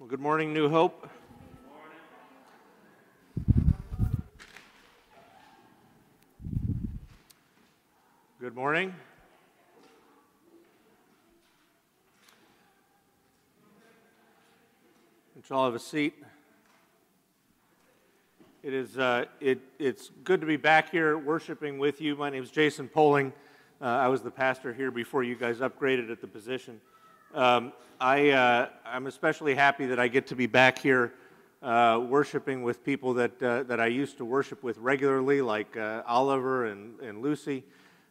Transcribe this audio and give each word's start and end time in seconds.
Well, 0.00 0.08
good 0.08 0.18
morning, 0.18 0.54
New 0.54 0.70
Hope. 0.70 1.06
Good 8.40 8.54
morning. 8.54 8.94
You 15.36 15.42
all 15.54 15.66
have 15.66 15.74
a 15.74 15.78
seat. 15.78 16.14
It 18.62 18.72
is, 18.72 18.96
uh, 18.96 19.26
it, 19.38 19.60
it's 19.78 20.10
good 20.24 20.40
to 20.40 20.46
be 20.46 20.56
back 20.56 20.90
here 20.90 21.18
worshiping 21.18 21.78
with 21.78 22.00
you. 22.00 22.16
My 22.16 22.30
name 22.30 22.42
is 22.42 22.50
Jason 22.50 22.88
Poling. 22.88 23.34
Uh, 23.82 23.84
I 23.84 24.08
was 24.08 24.22
the 24.22 24.30
pastor 24.30 24.72
here 24.72 24.90
before 24.90 25.24
you 25.24 25.34
guys 25.34 25.58
upgraded 25.58 26.10
at 26.10 26.22
the 26.22 26.26
position. 26.26 26.80
Um, 27.32 27.72
I, 28.00 28.30
uh, 28.30 28.68
I'm 28.84 29.06
especially 29.06 29.54
happy 29.54 29.86
that 29.86 30.00
I 30.00 30.08
get 30.08 30.26
to 30.28 30.34
be 30.34 30.46
back 30.46 30.80
here 30.80 31.12
uh, 31.62 32.04
worshiping 32.08 32.64
with 32.64 32.82
people 32.84 33.14
that, 33.14 33.40
uh, 33.40 33.62
that 33.64 33.78
I 33.78 33.86
used 33.86 34.18
to 34.18 34.24
worship 34.24 34.64
with 34.64 34.78
regularly, 34.78 35.40
like 35.40 35.76
uh, 35.76 36.02
Oliver 36.08 36.66
and, 36.66 36.98
and 36.98 37.22
Lucy, 37.22 37.62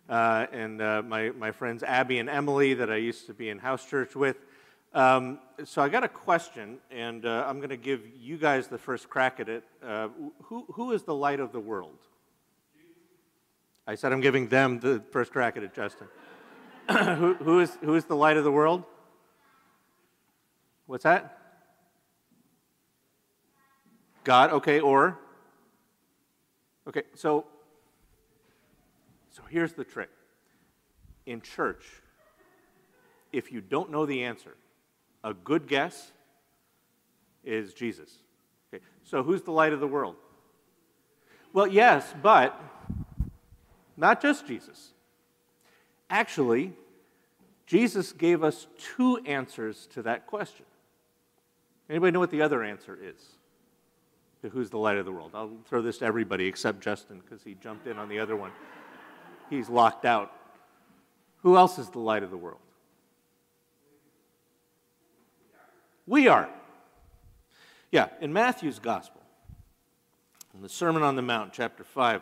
uh, 0.08 0.46
and 0.54 0.82
uh, 0.82 1.02
my, 1.06 1.32
my 1.32 1.52
friends 1.52 1.84
Abby 1.84 2.20
and 2.20 2.30
Emily 2.30 2.76
that 2.76 2.90
I 2.90 2.96
used 2.96 3.26
to 3.28 3.34
be 3.34 3.50
in 3.50 3.60
house 3.60 3.86
church 3.86 4.16
with. 4.16 4.38
Um, 4.94 5.40
so 5.66 5.82
I 5.82 5.90
got 5.90 6.06
a 6.06 6.08
question, 6.08 6.78
and 6.90 7.26
I'm 7.26 7.58
going 7.58 7.70
to 7.70 7.78
give 7.78 8.02
you 8.18 8.38
guys 8.38 8.68
the 8.68 8.78
first 8.78 9.10
crack 9.10 9.42
at 9.42 9.50
it. 9.50 9.66
who, 10.44 10.66
who 10.72 10.94
is 10.94 11.04
the 11.04 11.14
light 11.14 11.42
of 11.42 11.52
the 11.52 11.60
world? 11.60 11.98
I 13.86 13.96
said 13.96 14.14
I'm 14.14 14.22
giving 14.22 14.48
them 14.48 14.80
the 14.80 15.04
first 15.12 15.34
crack 15.34 15.58
at 15.58 15.64
it, 15.64 15.74
Justin. 15.74 16.08
who, 16.90 17.34
who, 17.34 17.60
is, 17.60 17.78
who 17.82 17.96
is 17.96 18.06
the 18.06 18.16
light 18.16 18.38
of 18.38 18.46
the 18.46 18.52
world? 18.52 18.86
What's 20.90 21.04
that? 21.04 21.38
God, 24.24 24.50
okay, 24.54 24.80
or? 24.80 25.20
Okay, 26.88 27.04
so 27.14 27.46
so 29.30 29.44
here's 29.48 29.74
the 29.74 29.84
trick. 29.84 30.10
In 31.28 31.42
church, 31.42 31.86
if 33.32 33.52
you 33.52 33.62
don't 33.62 33.92
know 33.92 34.08
the 34.08 34.24
answer, 34.24 34.56
a 35.24 35.32
good 35.32 35.68
guess 35.68 36.12
is 37.44 37.76
Jesus. 37.76 38.10
Okay, 38.74 38.84
so 39.04 39.22
who's 39.22 39.44
the 39.44 39.52
light 39.52 39.74
of 39.74 39.80
the 39.80 39.88
world? 39.88 40.16
Well, 41.54 41.68
yes, 41.68 42.16
but 42.24 42.60
not 43.96 44.24
just 44.24 44.48
Jesus. 44.48 44.94
Actually, 46.10 46.74
Jesus 47.68 48.12
gave 48.12 48.44
us 48.44 48.66
two 48.80 49.18
answers 49.18 49.88
to 49.94 50.02
that 50.02 50.26
question. 50.26 50.66
Anybody 51.90 52.12
know 52.12 52.20
what 52.20 52.32
the 52.32 52.42
other 52.42 52.64
answer 52.64 52.98
is? 53.02 53.16
To 54.42 54.50
who's 54.50 54.70
the 54.70 54.78
light 54.78 54.98
of 54.98 55.06
the 55.06 55.12
world? 55.12 55.32
I'll 55.34 55.58
throw 55.66 55.82
this 55.82 55.98
to 55.98 56.06
everybody 56.06 56.46
except 56.46 56.82
Justin 56.82 57.20
because 57.20 57.44
he 57.44 57.56
jumped 57.56 57.88
in 57.88 57.98
on 57.98 58.08
the 58.08 58.20
other 58.20 58.36
one. 58.36 58.52
He's 59.50 59.70
locked 59.70 60.06
out. 60.06 60.32
Who 61.42 61.58
else 61.58 61.80
is 61.80 61.90
the 61.90 62.00
light 62.00 62.24
of 62.24 62.30
the 62.30 62.38
world? 62.38 62.60
We 66.06 66.28
are. 66.28 66.50
Yeah, 67.92 68.10
in 68.22 68.32
Matthew's 68.34 68.80
gospel, 68.80 69.22
in 70.54 70.62
the 70.62 70.70
Sermon 70.70 71.02
on 71.02 71.16
the 71.16 71.22
Mount, 71.22 71.54
chapter 71.54 71.84
5, 71.84 72.22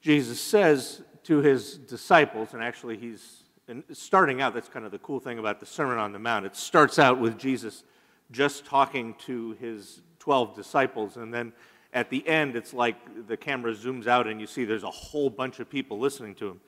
Jesus 0.00 0.40
says 0.40 1.02
to 1.24 1.38
his 1.38 1.76
disciples, 1.76 2.54
and 2.54 2.62
actually 2.62 2.96
he's 2.96 3.42
and 3.68 3.84
starting 3.92 4.42
out, 4.42 4.54
that's 4.54 4.68
kind 4.68 4.84
of 4.84 4.90
the 4.90 4.98
cool 4.98 5.20
thing 5.20 5.38
about 5.38 5.60
the 5.60 5.66
Sermon 5.66 5.98
on 5.98 6.12
the 6.12 6.18
Mount. 6.18 6.44
It 6.44 6.56
starts 6.56 6.98
out 6.98 7.18
with 7.20 7.38
Jesus 7.38 7.84
just 8.32 8.64
talking 8.64 9.14
to 9.26 9.52
his 9.60 10.00
12 10.18 10.56
disciples. 10.56 11.16
And 11.16 11.32
then 11.32 11.52
at 11.92 12.10
the 12.10 12.26
end, 12.26 12.56
it's 12.56 12.72
like 12.72 12.96
the 13.28 13.36
camera 13.36 13.72
zooms 13.74 14.06
out 14.06 14.26
and 14.26 14.40
you 14.40 14.46
see 14.46 14.64
there's 14.64 14.82
a 14.82 14.90
whole 14.90 15.30
bunch 15.30 15.60
of 15.60 15.68
people 15.68 15.98
listening 15.98 16.34
to 16.36 16.48
him. 16.48 16.60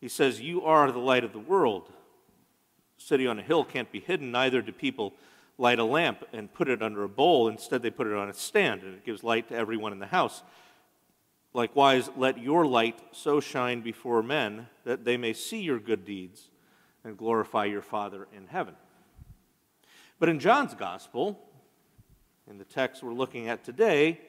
He 0.00 0.08
says, 0.08 0.40
You 0.40 0.62
are 0.62 0.90
the 0.92 0.98
light 0.98 1.24
of 1.24 1.32
the 1.32 1.38
world. 1.38 1.90
City 2.98 3.26
on 3.26 3.38
a 3.38 3.42
hill 3.42 3.64
can't 3.64 3.90
be 3.92 4.00
hidden, 4.00 4.30
neither 4.30 4.62
do 4.62 4.72
people 4.72 5.14
light 5.58 5.78
a 5.78 5.84
lamp 5.84 6.24
and 6.32 6.52
put 6.52 6.68
it 6.68 6.82
under 6.82 7.02
a 7.02 7.08
bowl. 7.08 7.48
Instead, 7.48 7.82
they 7.82 7.90
put 7.90 8.06
it 8.06 8.14
on 8.14 8.28
a 8.28 8.34
stand, 8.34 8.82
and 8.82 8.94
it 8.94 9.04
gives 9.04 9.22
light 9.22 9.48
to 9.48 9.54
everyone 9.54 9.92
in 9.92 9.98
the 9.98 10.06
house. 10.06 10.42
Likewise, 11.52 12.10
let 12.16 12.38
your 12.38 12.66
light 12.66 12.98
so 13.12 13.40
shine 13.40 13.80
before 13.80 14.22
men 14.22 14.66
that 14.84 15.04
they 15.04 15.16
may 15.16 15.32
see 15.32 15.60
your 15.60 15.78
good 15.78 16.04
deeds 16.04 16.50
and 17.04 17.16
glorify 17.16 17.64
your 17.64 17.82
Father 17.82 18.28
in 18.36 18.46
heaven. 18.46 18.74
But 20.18 20.28
in 20.30 20.38
John's 20.38 20.74
gospel, 20.74 21.38
in 22.48 22.58
the 22.58 22.64
text 22.64 23.02
we're 23.02 23.12
looking 23.12 23.48
at 23.48 23.64
today, 23.64 24.20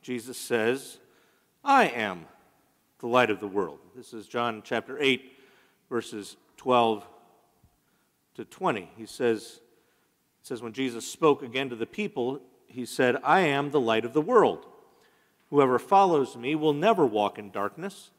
Jesus 0.00 0.38
says, 0.38 0.98
I 1.64 1.86
am 1.86 2.26
the 3.00 3.08
light 3.08 3.30
of 3.30 3.40
the 3.40 3.48
world. 3.48 3.80
This 3.96 4.12
is 4.12 4.28
John 4.28 4.62
chapter 4.64 4.96
8, 5.00 5.32
verses 5.90 6.36
12 6.58 7.04
to 8.36 8.44
20. 8.44 8.90
He 8.96 9.06
says, 9.06 9.60
it 10.40 10.46
says, 10.46 10.62
when 10.62 10.72
Jesus 10.72 11.06
spoke 11.06 11.42
again 11.42 11.68
to 11.70 11.76
the 11.76 11.86
people, 11.86 12.40
he 12.68 12.86
said, 12.86 13.16
I 13.24 13.40
am 13.40 13.70
the 13.70 13.80
light 13.80 14.04
of 14.04 14.12
the 14.12 14.20
world. 14.20 14.66
Whoever 15.50 15.78
follows 15.78 16.36
me 16.36 16.54
will 16.54 16.72
never 16.72 17.04
walk 17.04 17.38
in 17.38 17.50
darkness, 17.50 18.10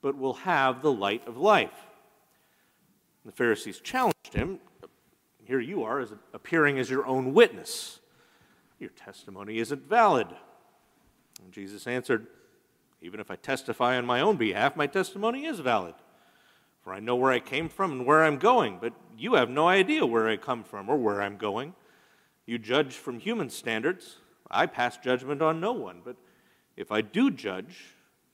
but 0.00 0.16
will 0.16 0.34
have 0.34 0.80
the 0.80 0.92
light 0.92 1.26
of 1.26 1.36
life. 1.36 1.86
The 3.26 3.32
Pharisees 3.32 3.80
challenged 3.80 4.32
him 4.32 4.58
here 5.52 5.60
you 5.60 5.82
are 5.84 6.00
as 6.00 6.14
appearing 6.32 6.78
as 6.78 6.88
your 6.88 7.06
own 7.06 7.34
witness. 7.34 8.00
Your 8.78 8.88
testimony 8.88 9.58
isn't 9.58 9.86
valid. 9.86 10.28
And 11.44 11.52
Jesus 11.52 11.86
answered, 11.86 12.26
Even 13.02 13.20
if 13.20 13.30
I 13.30 13.36
testify 13.36 13.98
on 13.98 14.06
my 14.06 14.22
own 14.22 14.36
behalf, 14.38 14.76
my 14.76 14.86
testimony 14.86 15.44
is 15.44 15.60
valid. 15.60 15.92
For 16.82 16.94
I 16.94 17.00
know 17.00 17.16
where 17.16 17.30
I 17.30 17.38
came 17.38 17.68
from 17.68 17.92
and 17.92 18.06
where 18.06 18.24
I'm 18.24 18.38
going, 18.38 18.78
but 18.80 18.94
you 19.18 19.34
have 19.34 19.50
no 19.50 19.68
idea 19.68 20.06
where 20.06 20.26
I 20.26 20.38
come 20.38 20.64
from 20.64 20.88
or 20.88 20.96
where 20.96 21.20
I'm 21.20 21.36
going. 21.36 21.74
You 22.46 22.56
judge 22.56 22.94
from 22.94 23.18
human 23.18 23.50
standards. 23.50 24.20
I 24.50 24.64
pass 24.64 24.96
judgment 24.96 25.42
on 25.42 25.60
no 25.60 25.72
one, 25.72 26.00
but 26.02 26.16
if 26.78 26.90
I 26.90 27.02
do 27.02 27.30
judge, 27.30 27.76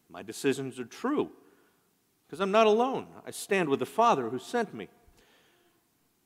my 0.08 0.22
decisions 0.22 0.78
are 0.78 0.84
true. 0.84 1.30
Because 2.28 2.38
I'm 2.38 2.52
not 2.52 2.68
alone. 2.68 3.08
I 3.26 3.32
stand 3.32 3.70
with 3.70 3.80
the 3.80 3.86
Father 3.86 4.30
who 4.30 4.38
sent 4.38 4.72
me. 4.72 4.86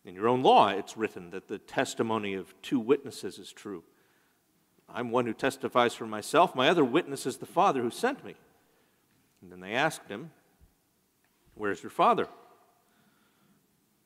In 0.04 0.14
your 0.14 0.28
own 0.28 0.42
law, 0.42 0.68
it's 0.68 0.96
written 0.96 1.30
that 1.30 1.48
the 1.48 1.58
testimony 1.58 2.34
of 2.34 2.54
two 2.62 2.80
witnesses 2.80 3.38
is 3.38 3.52
true. 3.52 3.84
I'm 4.88 5.10
one 5.10 5.26
who 5.26 5.32
testifies 5.32 5.94
for 5.94 6.06
myself. 6.06 6.54
My 6.54 6.68
other 6.68 6.84
witness 6.84 7.24
is 7.24 7.38
the 7.38 7.46
Father 7.46 7.82
who 7.82 7.90
sent 7.90 8.24
me. 8.24 8.34
And 9.40 9.50
then 9.50 9.60
they 9.60 9.74
asked 9.74 10.08
him, 10.08 10.30
Where's 11.54 11.82
your 11.82 11.90
Father? 11.90 12.28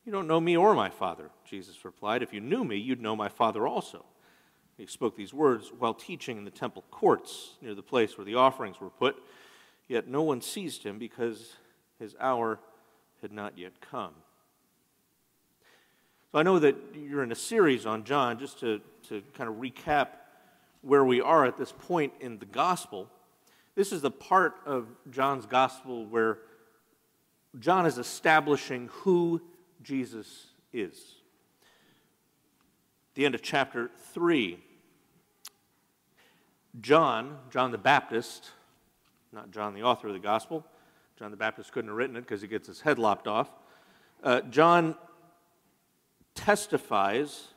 You 0.05 0.13
don't 0.13 0.29
know 0.29 0.41
me 0.41 0.57
or 0.57 0.75
my 0.75 0.91
Father, 0.91 1.31
Jesus 1.45 1.85
replied. 1.85 2.23
If 2.23 2.33
you 2.33 2.41
knew 2.41 2.65
me, 2.65 2.77
you'd 2.77 3.01
know 3.01 3.17
my 3.17 3.29
Father 3.29 3.67
also. 3.67 4.05
He 4.77 4.87
spoke 4.87 5.17
these 5.17 5.33
words 5.33 5.73
while 5.77 5.95
teaching 5.95 6.37
in 6.37 6.45
the 6.45 6.51
temple 6.51 6.85
courts 6.91 7.55
near 7.63 7.75
the 7.75 7.83
place 7.83 8.17
where 8.17 8.25
the 8.25 8.35
offerings 8.35 8.81
were 8.81 8.91
put. 8.91 9.17
Yet 9.89 10.07
no 10.07 10.23
one 10.23 10.43
seized 10.43 10.83
him 10.85 10.99
because 10.99 11.55
his 11.99 12.15
hour 12.21 12.61
had 13.23 13.33
not 13.33 13.57
yet 13.57 13.81
come. 13.81 14.13
So 16.33 16.39
I 16.39 16.43
know 16.43 16.59
that 16.59 16.77
you're 16.95 17.23
in 17.23 17.31
a 17.31 17.37
series 17.37 17.87
on 17.87 18.05
John, 18.05 18.39
just 18.39 18.59
to, 18.61 18.81
to 19.09 19.23
kind 19.35 19.49
of 19.49 19.57
recap 19.57 20.09
where 20.83 21.05
we 21.05 21.21
are 21.21 21.47
at 21.47 21.57
this 21.57 21.73
point 21.73 22.13
in 22.21 22.39
the 22.39 22.47
gospel. 22.47 23.09
This 23.77 23.93
is 23.93 24.03
the 24.03 24.11
part 24.11 24.57
of 24.67 24.89
John's 25.11 25.47
gospel 25.47 26.05
where 26.07 26.39
John 27.59 27.87
is 27.87 27.97
establishing 27.97 28.89
who 28.93 29.41
Jesus 29.83 30.47
is. 30.73 31.01
The 33.15 33.25
end 33.25 33.35
of 33.35 33.43
chapter 33.43 33.91
3, 34.13 34.59
John, 36.81 37.39
John 37.51 37.71
the 37.71 37.79
Baptist, 37.79 38.51
not 39.33 39.51
John 39.53 39.75
the 39.75 39.85
author 39.85 40.09
of 40.09 40.13
the 40.13 40.21
gospel, 40.21 40.67
John 41.19 41.31
the 41.31 41.37
Baptist 41.37 41.73
couldn't 41.73 41.89
have 41.89 41.97
written 41.97 42.17
it 42.17 42.23
because 42.23 42.43
he 42.43 42.49
gets 42.49 42.67
his 42.67 42.81
head 42.81 42.99
lopped 42.99 43.27
off. 43.27 43.49
Uh, 44.23 44.41
John 44.43 44.97
testifies 46.47 47.49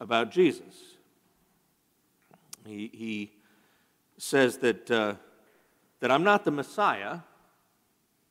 about 0.00 0.30
Jesus. 0.30 0.96
He, 2.64 2.90
he 2.94 3.30
says 4.16 4.56
that, 4.58 4.90
uh, 4.90 5.16
that 6.00 6.10
I'm 6.10 6.24
not 6.24 6.46
the 6.46 6.50
Messiah, 6.50 7.18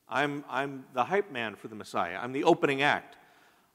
I'm, 0.09 0.43
I'm 0.49 0.85
the 0.95 1.03
hype 1.03 1.31
man 1.31 1.55
for 1.55 1.67
the 1.67 1.75
Messiah, 1.75 2.17
I'm 2.19 2.31
the 2.31 2.45
opening 2.45 2.81
act. 2.81 3.15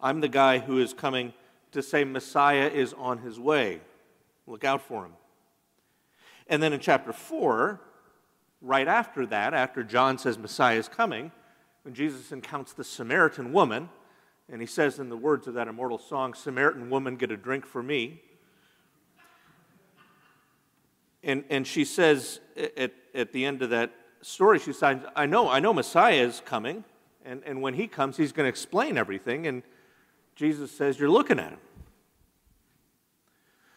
I'm 0.01 0.21
the 0.21 0.27
guy 0.27 0.59
who 0.59 0.81
is 0.81 0.93
coming 0.93 1.33
to 1.71 1.81
say 1.81 2.03
Messiah 2.03 2.67
is 2.67 2.93
on 2.95 3.19
his 3.19 3.39
way. 3.39 3.81
Look 4.49 4.65
out 4.65 4.83
for 4.83 5.05
him. 5.05 5.13
And 6.49 6.61
then 6.61 6.73
in 6.73 6.81
chapter 6.81 7.13
4, 7.13 7.81
right 8.61 8.89
after 8.89 9.27
that, 9.27 9.55
after 9.55 9.85
John 9.85 10.19
says 10.19 10.39
Messiah 10.39 10.79
is 10.79 10.89
coming, 10.89 11.31
when 11.85 11.95
Jesus 11.95 12.33
encounters 12.33 12.73
the 12.73 12.83
Samaritan 12.83 13.53
woman, 13.53 13.91
and 14.51 14.61
he 14.61 14.67
says 14.67 14.99
in 14.99 15.09
the 15.09 15.17
words 15.17 15.47
of 15.47 15.55
that 15.55 15.69
immortal 15.69 15.99
song, 15.99 16.35
Samaritan 16.35 16.91
woman, 16.91 17.17
get 17.17 17.31
a 17.31 17.37
drink 17.37 17.65
for 17.65 17.83
me. 17.83 18.21
And, 21.23 21.45
and 21.51 21.67
she 21.67 21.85
says 21.85 22.41
at, 22.77 22.93
at 23.15 23.33
the 23.33 23.45
end 23.45 23.63
of 23.63 23.71
that 23.71 23.93
story, 24.23 24.59
she 24.59 24.73
says, 24.73 24.99
I 25.15 25.27
know, 25.27 25.49
I 25.49 25.61
know 25.61 25.73
Messiah 25.73 26.23
is 26.23 26.43
coming, 26.45 26.85
and, 27.25 27.43
and 27.45 27.63
when 27.63 27.75
he 27.75 27.87
comes, 27.87 28.17
he's 28.17 28.33
going 28.33 28.47
to 28.47 28.49
explain 28.49 28.99
everything. 28.99 29.47
And 29.47 29.63
Jesus 30.35 30.71
says, 30.71 30.99
You're 30.99 31.11
looking 31.11 31.39
at 31.39 31.51
him. 31.51 31.61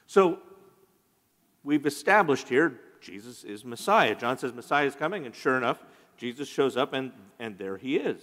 So 0.08 0.40
we've 1.64 1.86
established 1.86 2.50
here 2.50 2.80
Jesus 3.02 3.44
is 3.44 3.66
Messiah. 3.66 4.16
John 4.16 4.38
says 4.38 4.54
Messiah 4.54 4.86
is 4.86 4.96
coming, 4.96 5.26
and 5.26 5.36
sure 5.36 5.58
enough, 5.58 5.84
Jesus 6.16 6.48
shows 6.48 6.78
up, 6.78 6.94
and, 6.94 7.12
and 7.38 7.58
there 7.58 7.78
he 7.78 7.98
is. 7.98 8.22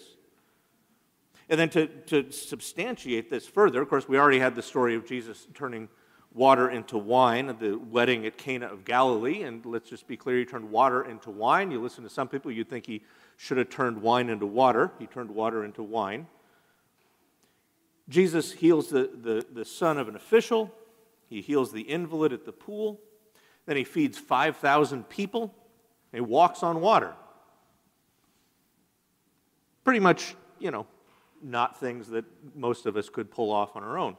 And 1.51 1.59
then 1.59 1.69
to, 1.71 1.87
to 1.87 2.31
substantiate 2.31 3.29
this 3.29 3.47
further, 3.47 3.83
of 3.83 3.89
course, 3.89 4.09
we 4.09 4.17
already 4.17 4.39
had 4.39 4.55
the 4.55 4.63
story 4.63 4.95
of 4.95 5.05
Jesus 5.05 5.49
turning 5.53 5.89
water 6.33 6.71
into 6.71 6.97
wine 6.97 7.49
at 7.49 7.59
the 7.59 7.77
wedding 7.77 8.25
at 8.25 8.39
Cana 8.39 8.67
of 8.67 8.85
Galilee. 8.85 9.43
And 9.43 9.67
let's 9.67 9.91
just 9.91 10.07
be 10.07 10.17
clear, 10.17 10.39
he 10.39 10.45
turned 10.45 10.71
water 10.71 11.03
into 11.03 11.31
wine. 11.31 11.73
You 11.73 11.83
listen 11.83 12.05
to 12.05 12.09
some 12.09 12.29
people, 12.29 12.53
you'd 12.53 12.71
think 12.71 12.87
he 12.87 13.03
should 13.37 13.59
have 13.59 13.69
turned 13.69 14.01
wine 14.01 14.29
into 14.29 14.47
water. 14.47 14.93
He 15.01 15.09
turned 15.09 15.33
water 15.33 15.65
into 15.65 15.83
wine. 15.83 16.29
Jesus 18.09 18.53
heals 18.53 18.89
the, 18.89 19.11
the, 19.21 19.45
the 19.53 19.65
son 19.65 19.99
of 19.99 20.09
an 20.09 20.15
official, 20.15 20.73
he 21.29 21.41
heals 21.41 21.73
the 21.73 21.83
invalid 21.83 22.33
at 22.33 22.45
the 22.45 22.53
pool. 22.53 23.01
Then 23.67 23.77
he 23.77 23.85
feeds 23.85 24.19
5,000 24.19 25.09
people. 25.09 25.55
He 26.13 26.21
walks 26.21 26.65
on 26.65 26.81
water. 26.81 27.15
Pretty 29.85 30.01
much, 30.01 30.35
you 30.59 30.73
know, 30.73 30.87
not 31.43 31.79
things 31.79 32.09
that 32.09 32.25
most 32.55 32.87
of 32.87 32.97
us 32.97 33.09
could 33.09 33.31
pull 33.31 33.51
off 33.51 33.77
on 33.77 33.83
our 33.83 33.99
own. 33.99 34.17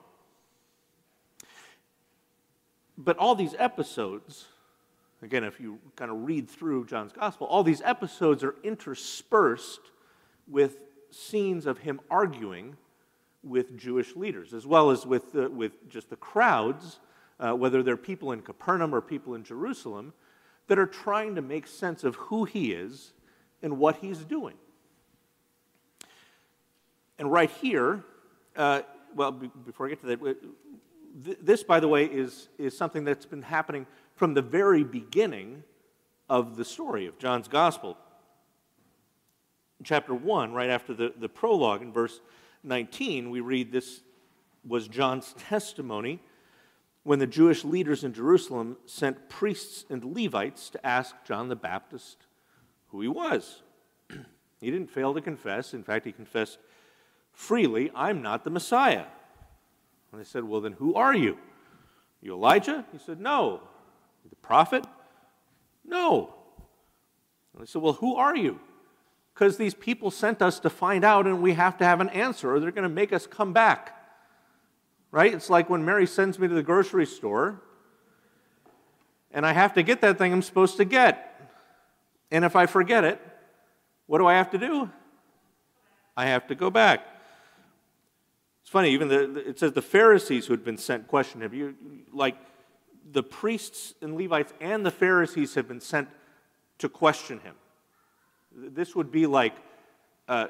But 2.98 3.18
all 3.18 3.36
these 3.36 3.56
episodes, 3.58 4.46
again, 5.22 5.44
if 5.44 5.60
you 5.60 5.80
kind 5.96 6.12
of 6.12 6.26
read 6.26 6.50
through 6.50 6.86
John's 6.86 7.12
gospel, 7.12 7.48
all 7.48 7.64
these 7.64 7.82
episodes 7.84 8.44
are 8.44 8.56
interspersed 8.64 9.82
with 10.48 10.78
scenes 11.10 11.66
of 11.66 11.80
him 11.80 12.00
arguing 12.10 12.78
with 13.44 13.78
Jewish 13.78 14.16
leaders, 14.16 14.54
as 14.54 14.68
well 14.68 14.92
as 14.92 15.06
with, 15.06 15.32
the, 15.34 15.50
with 15.50 15.90
just 15.90 16.10
the 16.10 16.16
crowds, 16.16 17.00
uh, 17.40 17.54
whether 17.54 17.82
they're 17.82 17.98
people 17.98 18.32
in 18.32 18.42
Capernaum 18.42 18.94
or 18.94 19.02
people 19.02 19.34
in 19.34 19.44
Jerusalem, 19.44 20.14
that 20.68 20.78
are 20.78 20.86
trying 20.86 21.36
to 21.36 21.42
make 21.42 21.66
sense 21.66 22.04
of 22.04 22.16
who 22.16 22.46
he 22.46 22.72
is 22.72 23.14
and 23.64 23.78
what 23.78 23.98
he's 23.98 24.20
doing. 24.20 24.56
And 27.22 27.32
right 27.32 27.52
here, 27.62 28.04
uh, 28.56 28.82
well, 29.14 29.32
before 29.32 29.86
I 29.86 29.90
get 29.90 30.02
to 30.02 30.08
that, 30.08 30.38
this, 31.14 31.62
by 31.62 31.80
the 31.80 31.88
way, 31.88 32.06
is, 32.06 32.50
is 32.58 32.76
something 32.76 33.04
that's 33.04 33.28
been 33.28 33.44
happening 33.44 33.86
from 34.16 34.34
the 34.34 34.42
very 34.42 34.84
beginning 34.84 35.62
of 36.32 36.58
the 36.58 36.66
story 36.66 37.06
of 37.06 37.20
John's 37.20 37.48
Gospel. 37.48 37.96
In 39.80 39.86
chapter 39.86 40.16
1, 40.16 40.52
right 40.52 40.72
after 40.72 40.96
the, 40.96 41.14
the 41.16 41.30
prologue, 41.30 41.84
in 41.84 41.94
verse 41.94 42.22
19, 42.64 43.30
we 43.30 43.40
read 43.40 43.72
this 43.72 44.02
was 44.68 44.88
John's 44.88 45.36
testimony 45.38 46.24
when 47.04 47.20
the 47.20 47.28
Jewish 47.28 47.64
leaders 47.64 48.04
in 48.04 48.14
Jerusalem 48.14 48.78
sent 48.88 49.30
priests 49.30 49.86
and 49.92 50.04
Levites 50.04 50.72
to 50.72 50.84
ask 50.84 51.14
John 51.24 51.50
the 51.50 51.56
Baptist 51.56 52.26
who 52.88 53.00
he 53.00 53.08
was. 53.08 53.62
he 54.60 54.72
didn't 54.72 54.90
fail 54.90 55.14
to 55.14 55.22
confess. 55.22 55.76
In 55.76 55.84
fact, 55.84 56.08
he 56.08 56.12
confessed 56.12 56.58
freely, 57.34 57.92
I'm 57.96 58.22
not 58.22 58.44
the 58.44 58.50
Messiah. 58.50 59.06
And 60.12 60.20
they 60.20 60.26
said, 60.26 60.44
Well, 60.44 60.62
then 60.62 60.74
who 60.74 60.96
are 60.96 61.16
you? 61.16 61.38
You 62.22 62.34
Elijah? 62.34 62.86
He 62.92 62.98
said, 63.00 63.20
No. 63.20 63.62
The 64.30 64.36
prophet? 64.38 64.86
No. 65.86 66.34
And 67.54 67.62
they 67.62 67.66
said, 67.66 67.82
Well, 67.82 67.94
who 67.94 68.16
are 68.16 68.36
you? 68.36 68.60
Because 69.34 69.58
these 69.58 69.74
people 69.74 70.12
sent 70.12 70.42
us 70.42 70.60
to 70.60 70.70
find 70.70 71.04
out 71.04 71.26
and 71.26 71.42
we 71.42 71.54
have 71.54 71.78
to 71.78 71.86
have 71.86 72.02
an 72.02 72.10
answer 72.10 72.54
or 72.54 72.60
they're 72.60 72.72
going 72.72 72.84
to 72.84 72.90
make 72.90 73.14
us 73.14 73.26
come 73.26 73.54
back. 73.54 73.98
Right? 75.10 75.34
It's 75.34 75.50
like 75.50 75.70
when 75.70 75.84
Mary 75.84 76.06
sends 76.06 76.38
me 76.40 76.48
to 76.48 76.54
the 76.54 76.64
grocery 76.64 77.06
store 77.06 77.62
and 79.32 79.46
I 79.46 79.54
have 79.54 79.74
to 79.74 79.84
get 79.84 80.02
that 80.02 80.18
thing 80.18 80.34
I'm 80.34 80.42
supposed 80.42 80.78
to 80.78 80.86
get. 80.86 81.28
And 82.30 82.46
if 82.46 82.56
I 82.56 82.66
forget 82.66 83.04
it, 83.04 83.20
what 84.08 84.20
do 84.20 84.28
I 84.28 84.34
have 84.34 84.52
to 84.52 84.58
do? 84.58 84.90
I 86.16 86.28
have 86.28 86.48
to 86.48 86.56
go 86.56 86.70
back. 86.70 87.06
It's 88.72 88.74
funny, 88.74 88.92
even 88.92 89.10
the, 89.10 89.50
it 89.50 89.60
says 89.60 89.74
the 89.74 89.82
Pharisees 89.82 90.46
who 90.46 90.54
had 90.54 90.64
been 90.64 90.78
sent 90.78 91.06
questioned 91.10 91.44
him. 91.44 91.54
You, 91.54 91.76
like 92.14 92.38
the 93.12 93.22
priests 93.22 93.96
and 94.02 94.16
Levites 94.16 94.54
and 94.62 94.86
the 94.86 94.92
Pharisees 94.92 95.56
have 95.56 95.68
been 95.68 95.82
sent 95.82 96.08
to 96.78 96.88
question 96.88 97.42
him. 97.42 97.56
This 98.56 98.96
would 98.96 99.12
be 99.12 99.26
like 99.26 99.56
uh, 100.30 100.48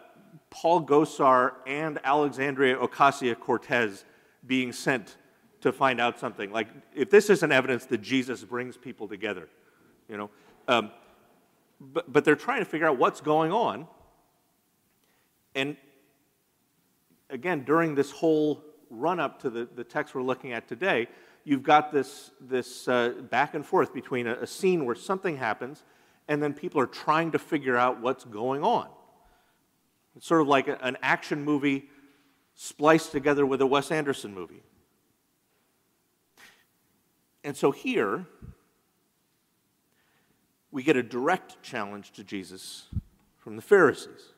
Paul 0.52 0.86
Gosar 0.86 1.54
and 1.66 1.98
Alexandria 2.04 2.76
Ocasio 2.76 3.40
Cortez 3.40 4.06
being 4.46 4.72
sent 4.72 5.18
to 5.62 5.72
find 5.72 6.00
out 6.00 6.20
something. 6.20 6.52
Like, 6.52 6.68
if 6.94 7.10
this 7.10 7.28
isn't 7.32 7.52
evidence 7.52 7.86
that 7.86 8.04
Jesus 8.04 8.44
brings 8.44 8.78
people 8.78 9.08
together, 9.08 9.50
you 10.08 10.18
know. 10.18 10.30
Um, 10.68 10.92
but, 11.80 12.14
but 12.14 12.24
they're 12.24 12.36
trying 12.36 12.60
to 12.60 12.70
figure 12.70 12.88
out 12.88 13.00
what's 13.00 13.20
going 13.20 13.52
on. 13.52 13.88
And 15.56 15.76
again, 17.32 17.64
during 17.64 17.96
this 17.96 18.12
whole 18.12 18.64
run 18.90 19.20
up 19.20 19.42
to 19.42 19.50
the, 19.50 19.68
the 19.76 19.84
text 19.84 20.14
we're 20.14 20.22
looking 20.22 20.52
at 20.52 20.68
today, 20.68 21.08
you've 21.44 21.64
got 21.64 21.92
this, 21.92 22.32
this 22.40 22.88
uh, 22.88 23.14
back 23.30 23.56
and 23.56 23.66
forth 23.66 23.94
between 23.94 24.28
a, 24.28 24.34
a 24.36 24.48
scene 24.48 24.86
where 24.86 24.96
something 24.96 25.38
happens 25.38 25.84
and 26.28 26.44
then 26.44 26.54
people 26.54 26.80
are 26.80 26.88
trying 26.88 27.32
to 27.32 27.40
figure 27.40 27.78
out 27.78 28.00
what's 28.02 28.26
going 28.26 28.64
on. 28.64 28.88
It's 30.16 30.28
sort 30.28 30.42
of 30.42 30.48
like 30.48 30.68
a, 30.68 30.78
an 30.84 30.98
action 31.02 31.44
movie 31.44 31.90
spliced 32.54 33.12
together 33.12 33.46
with 33.46 33.62
a 33.62 33.66
Wes 33.66 33.92
Anderson 33.92 34.34
movie. 34.34 34.62
And 37.44 37.58
so 37.58 37.72
here, 37.72 38.28
we 40.70 40.84
get 40.84 40.96
a 40.96 41.04
direct 41.04 41.62
challenge 41.64 42.12
to 42.12 42.24
Jesus 42.24 42.88
from 43.38 43.56
the 43.56 43.62
Pharisees. 43.62 44.34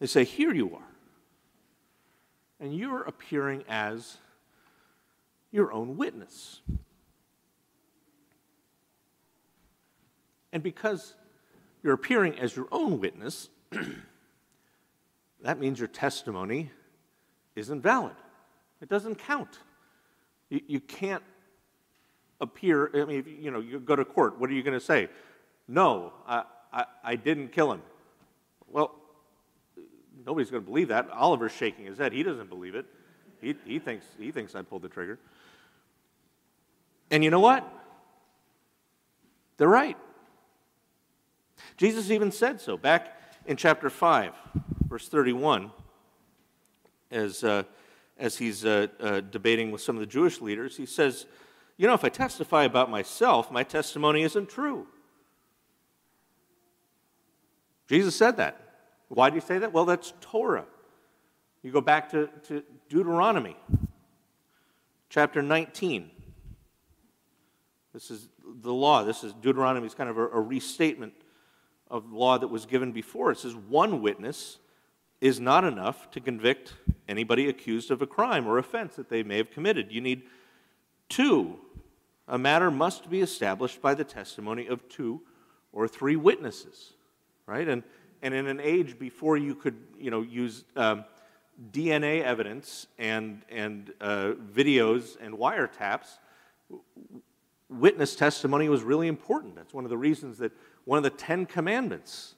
They 0.00 0.06
say, 0.06 0.24
Here 0.24 0.52
you 0.52 0.74
are. 0.74 0.88
And 2.58 2.74
you're 2.74 3.02
appearing 3.02 3.64
as 3.68 4.18
your 5.50 5.72
own 5.72 5.96
witness. 5.96 6.60
And 10.52 10.62
because 10.62 11.14
you're 11.82 11.94
appearing 11.94 12.38
as 12.38 12.56
your 12.56 12.66
own 12.72 13.00
witness, 13.00 13.48
that 15.42 15.58
means 15.58 15.78
your 15.78 15.88
testimony 15.88 16.70
isn't 17.56 17.80
valid. 17.82 18.16
It 18.80 18.88
doesn't 18.88 19.16
count. 19.16 19.58
You, 20.48 20.60
you 20.66 20.80
can't 20.80 21.22
appear, 22.40 22.90
I 22.94 23.04
mean, 23.04 23.38
you 23.40 23.50
know, 23.50 23.60
you 23.60 23.78
go 23.78 23.94
to 23.94 24.04
court, 24.04 24.38
what 24.38 24.50
are 24.50 24.54
you 24.54 24.62
going 24.62 24.78
to 24.78 24.84
say? 24.84 25.08
No, 25.68 26.12
I, 26.26 26.44
I, 26.72 26.84
I 27.04 27.16
didn't 27.16 27.52
kill 27.52 27.72
him. 27.72 27.82
Well, 28.68 28.99
nobody's 30.26 30.50
going 30.50 30.62
to 30.62 30.68
believe 30.68 30.88
that. 30.88 31.08
Oliver's 31.10 31.52
shaking 31.52 31.86
his 31.86 31.98
head. 31.98 32.12
He 32.12 32.22
doesn't 32.22 32.48
believe 32.48 32.74
it. 32.74 32.86
He, 33.40 33.54
he, 33.64 33.78
thinks, 33.78 34.06
he 34.18 34.30
thinks 34.30 34.54
I 34.54 34.62
pulled 34.62 34.82
the 34.82 34.88
trigger. 34.88 35.18
And 37.10 37.24
you 37.24 37.30
know 37.30 37.40
what? 37.40 37.66
They're 39.56 39.68
right. 39.68 39.96
Jesus 41.76 42.10
even 42.10 42.30
said 42.30 42.60
so 42.60 42.76
back 42.76 43.16
in 43.46 43.56
chapter 43.56 43.90
5, 43.90 44.32
verse 44.88 45.08
31, 45.08 45.70
as, 47.10 47.42
uh, 47.42 47.64
as 48.18 48.36
he's 48.38 48.64
uh, 48.64 48.86
uh, 49.00 49.20
debating 49.20 49.70
with 49.70 49.80
some 49.80 49.96
of 49.96 50.00
the 50.00 50.06
Jewish 50.06 50.40
leaders. 50.40 50.76
He 50.76 50.86
says, 50.86 51.26
You 51.76 51.86
know, 51.86 51.94
if 51.94 52.04
I 52.04 52.08
testify 52.08 52.64
about 52.64 52.90
myself, 52.90 53.50
my 53.50 53.62
testimony 53.62 54.22
isn't 54.22 54.48
true. 54.48 54.86
Jesus 57.88 58.14
said 58.14 58.36
that. 58.36 58.59
Why 59.10 59.28
do 59.28 59.34
you 59.34 59.40
say 59.40 59.58
that? 59.58 59.72
Well, 59.72 59.84
that's 59.84 60.12
Torah. 60.20 60.66
You 61.62 61.72
go 61.72 61.80
back 61.80 62.10
to, 62.10 62.28
to 62.44 62.62
Deuteronomy 62.88 63.56
chapter 65.08 65.42
19. 65.42 66.10
This 67.92 68.10
is 68.10 68.28
the 68.62 68.72
law. 68.72 69.02
This 69.02 69.24
is 69.24 69.32
Deuteronomy 69.34 69.86
is 69.88 69.94
kind 69.94 70.08
of 70.08 70.16
a, 70.16 70.28
a 70.28 70.40
restatement 70.40 71.12
of 71.90 72.12
law 72.12 72.38
that 72.38 72.48
was 72.48 72.66
given 72.66 72.92
before. 72.92 73.32
It 73.32 73.38
says 73.38 73.56
one 73.56 74.00
witness 74.00 74.58
is 75.20 75.40
not 75.40 75.64
enough 75.64 76.08
to 76.12 76.20
convict 76.20 76.74
anybody 77.08 77.48
accused 77.48 77.90
of 77.90 78.00
a 78.00 78.06
crime 78.06 78.46
or 78.46 78.58
offense 78.58 78.94
that 78.94 79.08
they 79.08 79.24
may 79.24 79.38
have 79.38 79.50
committed. 79.50 79.90
You 79.90 80.00
need 80.00 80.22
two. 81.08 81.58
A 82.28 82.38
matter 82.38 82.70
must 82.70 83.10
be 83.10 83.20
established 83.20 83.82
by 83.82 83.94
the 83.94 84.04
testimony 84.04 84.68
of 84.68 84.88
two 84.88 85.20
or 85.72 85.88
three 85.88 86.14
witnesses, 86.14 86.92
right? 87.44 87.66
And 87.66 87.82
and 88.22 88.34
in 88.34 88.46
an 88.46 88.60
age 88.60 88.98
before 88.98 89.36
you 89.36 89.54
could, 89.54 89.76
you 89.98 90.10
know, 90.10 90.22
use 90.22 90.64
um, 90.76 91.04
DNA 91.72 92.22
evidence 92.22 92.86
and, 92.98 93.42
and 93.50 93.92
uh, 94.00 94.32
videos 94.52 95.16
and 95.20 95.34
wiretaps, 95.34 96.18
witness 97.68 98.16
testimony 98.16 98.68
was 98.68 98.82
really 98.82 99.08
important. 99.08 99.54
That's 99.54 99.74
one 99.74 99.84
of 99.84 99.90
the 99.90 99.98
reasons 99.98 100.38
that 100.38 100.52
one 100.84 100.96
of 100.96 101.04
the 101.04 101.10
Ten 101.10 101.46
Commandments 101.46 102.34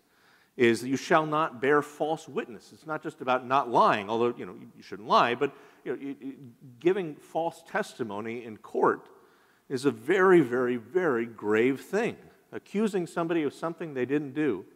is 0.57 0.83
that 0.83 0.89
you 0.89 0.97
shall 0.97 1.25
not 1.25 1.61
bear 1.63 1.81
false 1.81 2.29
witness. 2.29 2.73
It's 2.73 2.87
not 2.87 3.03
just 3.03 3.21
about 3.21 3.47
not 3.47 3.71
lying, 3.71 4.11
although 4.11 4.35
you 4.37 4.45
know 4.45 4.55
you 4.77 4.83
shouldn't 4.83 5.09
lie, 5.09 5.35
but 5.35 5.57
you 5.85 5.97
know, 5.97 6.33
giving 6.79 7.15
false 7.15 7.63
testimony 7.67 8.45
in 8.45 8.59
court 8.59 9.09
is 9.69 9.87
a 9.87 9.91
very, 9.91 10.41
very, 10.41 10.77
very 10.77 11.25
grave 11.25 11.81
thing. 11.81 12.17
Accusing 12.53 13.07
somebody 13.07 13.43
of 13.45 13.55
something 13.55 13.95
they 13.95 14.05
didn't 14.05 14.35
do, 14.35 14.67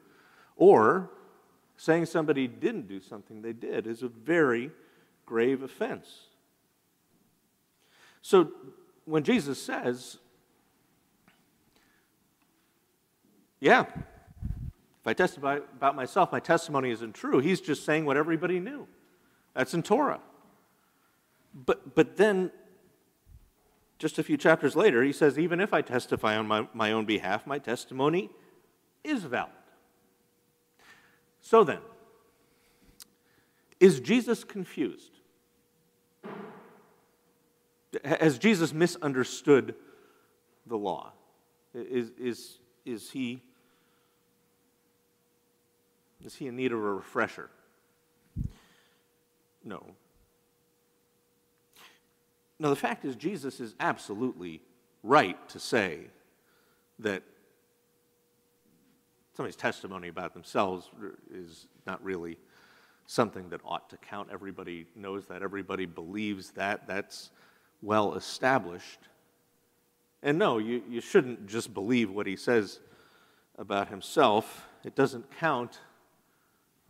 or 0.56 1.10
saying 1.76 2.06
somebody 2.06 2.48
didn't 2.48 2.88
do 2.88 3.00
something 3.00 3.42
they 3.42 3.52
did, 3.52 3.86
is 3.86 4.02
a 4.02 4.08
very 4.08 4.70
grave 5.26 5.62
offense. 5.62 6.06
So 8.22 8.50
when 9.04 9.22
Jesus 9.22 9.62
says, 9.62 10.18
Yeah, 13.60 13.84
if 15.06 15.06
I 15.06 15.14
testify 15.14 15.56
about 15.76 15.96
myself, 15.96 16.30
my 16.30 16.40
testimony 16.40 16.90
isn't 16.90 17.14
true, 17.14 17.38
he's 17.38 17.60
just 17.60 17.84
saying 17.84 18.04
what 18.04 18.16
everybody 18.16 18.60
knew. 18.60 18.86
That's 19.54 19.72
in 19.72 19.82
Torah. 19.82 20.20
But, 21.54 21.94
but 21.94 22.16
then, 22.16 22.50
just 23.98 24.18
a 24.18 24.22
few 24.22 24.36
chapters 24.36 24.76
later, 24.76 25.02
he 25.02 25.12
says, 25.12 25.38
Even 25.38 25.60
if 25.60 25.72
I 25.72 25.80
testify 25.80 26.36
on 26.36 26.46
my, 26.46 26.68
my 26.74 26.92
own 26.92 27.06
behalf, 27.06 27.46
my 27.46 27.58
testimony 27.58 28.30
is 29.02 29.24
valid. 29.24 29.52
So 31.46 31.62
then, 31.62 31.78
is 33.78 34.00
Jesus 34.00 34.42
confused? 34.42 35.12
Has 38.04 38.36
Jesus 38.36 38.72
misunderstood 38.72 39.76
the 40.66 40.76
law? 40.76 41.12
Is, 41.72 42.10
is, 42.18 42.58
is, 42.84 43.10
he, 43.12 43.40
is 46.24 46.34
he 46.34 46.48
in 46.48 46.56
need 46.56 46.72
of 46.72 46.80
a 46.80 46.94
refresher? 46.94 47.48
No. 49.62 49.84
No, 52.58 52.70
the 52.70 52.74
fact 52.74 53.04
is, 53.04 53.14
Jesus 53.14 53.60
is 53.60 53.76
absolutely 53.78 54.62
right 55.04 55.48
to 55.50 55.60
say 55.60 56.08
that 56.98 57.22
somebody's 59.36 59.56
testimony 59.56 60.08
about 60.08 60.32
themselves 60.32 60.88
is 61.30 61.68
not 61.86 62.02
really 62.02 62.38
something 63.06 63.50
that 63.50 63.60
ought 63.64 63.90
to 63.90 63.96
count. 63.98 64.28
Everybody 64.32 64.86
knows 64.96 65.26
that, 65.26 65.42
everybody 65.42 65.84
believes 65.84 66.50
that. 66.52 66.86
That's 66.86 67.30
well 67.82 68.14
established. 68.14 69.00
And 70.22 70.38
no, 70.38 70.58
you, 70.58 70.82
you 70.88 71.00
shouldn't 71.00 71.46
just 71.46 71.74
believe 71.74 72.10
what 72.10 72.26
he 72.26 72.36
says 72.36 72.80
about 73.58 73.88
himself. 73.88 74.66
It 74.84 74.94
doesn't 74.94 75.30
count 75.38 75.80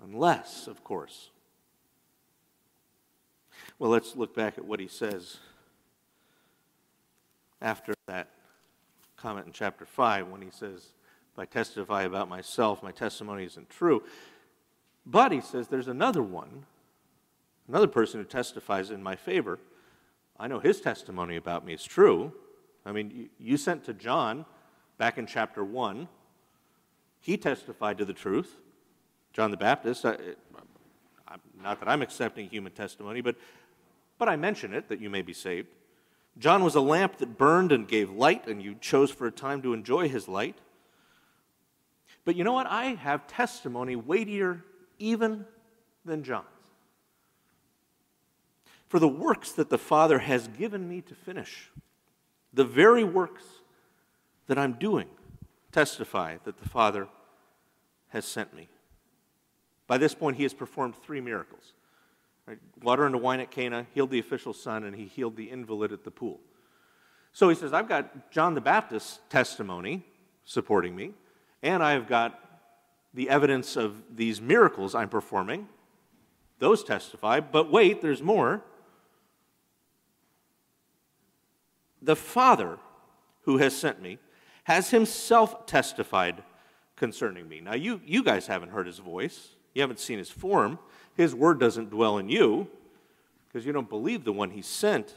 unless, 0.03 0.69
of 0.69 0.85
course. 0.85 1.31
Well, 3.79 3.91
let's 3.91 4.15
look 4.15 4.35
back 4.35 4.57
at 4.57 4.65
what 4.65 4.81
he 4.81 4.89
says 4.89 5.39
after 7.61 7.95
that 8.07 8.29
comment 9.17 9.47
in 9.47 9.53
chapter 9.53 9.85
5 9.85 10.29
when 10.29 10.41
he 10.41 10.51
says, 10.51 10.93
If 11.37 11.41
I 11.41 11.45
testify 11.45 12.05
about 12.05 12.31
myself, 12.31 12.83
my 12.83 12.93
testimony 12.93 13.45
isn't 13.45 13.69
true. 13.69 14.03
But 15.05 15.33
he 15.33 15.43
says 15.43 15.69
there's 15.69 15.87
another 15.87 16.23
one, 16.23 16.65
another 17.69 17.89
person 17.89 18.21
who 18.21 18.25
testifies 18.25 18.91
in 18.91 19.03
my 19.03 19.17
favor. 19.17 19.59
I 20.41 20.49
know 20.49 20.61
his 20.61 20.81
testimony 20.81 21.37
about 21.37 21.67
me 21.67 21.75
is 21.75 21.85
true. 21.85 22.33
I 22.87 22.93
mean, 22.93 23.29
you 23.39 23.59
sent 23.59 23.85
to 23.85 23.93
John 23.93 24.47
back 24.97 25.19
in 25.19 25.27
chapter 25.27 25.63
1, 25.63 26.09
he 27.21 27.37
testified 27.37 27.99
to 27.99 28.07
the 28.07 28.15
truth. 28.15 28.57
John 29.35 29.51
the 29.51 29.59
Baptist, 29.59 30.07
I, 30.07 30.17
not 31.63 31.81
that 31.81 31.89
I'm 31.89 32.01
accepting 32.01 32.49
human 32.49 32.73
testimony, 32.73 33.21
but, 33.21 33.37
but 34.17 34.27
I 34.27 34.37
mention 34.37 34.73
it 34.73 34.89
that 34.89 35.01
you 35.01 35.11
may 35.11 35.21
be 35.21 35.35
saved. 35.35 35.69
John 36.39 36.65
was 36.65 36.77
a 36.77 36.81
lamp 36.81 37.19
that 37.19 37.37
burned 37.37 37.73
and 37.73 37.87
gave 37.87 38.11
light, 38.11 38.47
and 38.47 38.63
you 38.63 38.75
chose 38.81 39.11
for 39.11 39.27
a 39.27 39.31
time 39.31 39.61
to 39.61 39.75
enjoy 39.75 40.09
his 40.09 40.29
light. 40.29 40.57
But 42.27 42.37
you 42.37 42.45
know 42.45 42.53
what? 42.53 42.67
I 42.67 42.89
have 42.97 43.27
testimony 43.27 43.97
weightier 43.97 44.63
even 44.99 45.47
than 46.05 46.23
John's. 46.23 46.45
For 48.89 48.99
the 48.99 49.09
works 49.09 49.53
that 49.53 49.71
the 49.71 49.79
Father 49.79 50.19
has 50.19 50.47
given 50.49 50.87
me 50.87 51.01
to 51.01 51.15
finish, 51.15 51.71
the 52.53 52.65
very 52.65 53.03
works 53.03 53.45
that 54.47 54.59
I'm 54.59 54.75
doing, 54.75 55.09
testify 55.73 56.37
that 56.45 56.59
the 56.59 56.69
Father 56.69 57.09
has 58.09 58.27
sent 58.27 58.55
me. 58.55 58.69
By 59.87 59.97
this 59.97 60.15
point, 60.15 60.37
he 60.37 60.43
has 60.43 60.53
performed 60.53 60.95
three 60.97 61.23
miracles 61.23 61.73
Right? 62.47 62.59
Water 62.83 63.07
into 63.07 63.19
wine 63.19 63.41
at 63.41 63.51
Cana, 63.51 63.87
healed 63.93 64.11
the 64.11 64.21
official's 64.21 64.61
son, 64.61 64.85
and 64.85 64.95
he 64.95 65.07
healed 65.07 65.37
the 65.37 65.51
invalid 65.51 65.93
at 65.93 66.05
the 66.05 66.11
pool. 66.11 66.41
So 67.33 67.49
he 67.49 67.55
says, 67.55 67.73
I've 67.73 67.89
got 67.89 68.31
John 68.31 68.55
the 68.55 68.61
Baptist's 68.61 69.19
testimony 69.29 70.05
supporting 70.45 70.95
me, 70.95 71.13
and 71.67 71.83
I've 71.83 72.07
got 72.07 72.39
the 73.13 73.29
evidence 73.29 73.77
of 73.77 74.01
these 74.15 74.41
miracles 74.41 74.95
I'm 74.95 75.09
performing. 75.09 75.67
Those 76.61 76.85
testify, 76.85 77.41
but 77.41 77.73
wait, 77.73 78.01
there's 78.01 78.23
more. 78.23 78.63
The 82.01 82.15
Father 82.15 82.79
who 83.43 83.59
has 83.59 83.77
sent 83.77 84.01
me 84.01 84.19
has 84.65 84.91
himself 84.91 85.67
testified 85.67 86.43
concerning 86.95 87.49
me. 87.49 87.61
Now, 87.61 87.75
you, 87.75 88.01
you 88.07 88.23
guys 88.23 88.47
haven't 88.47 88.71
heard 88.71 88.87
his 88.87 88.99
voice, 88.99 89.49
you 89.75 89.83
haven't 89.83 89.99
seen 89.99 90.19
his 90.19 90.31
form, 90.31 90.79
his 91.17 91.35
word 91.35 91.59
doesn't 91.59 91.91
dwell 91.91 92.19
in 92.19 92.29
you 92.29 92.69
because 93.49 93.67
you 93.67 93.73
don't 93.73 93.89
believe 93.89 94.25
the 94.25 94.33
one 94.33 94.51
he 94.51 94.63
sent. 94.63 95.15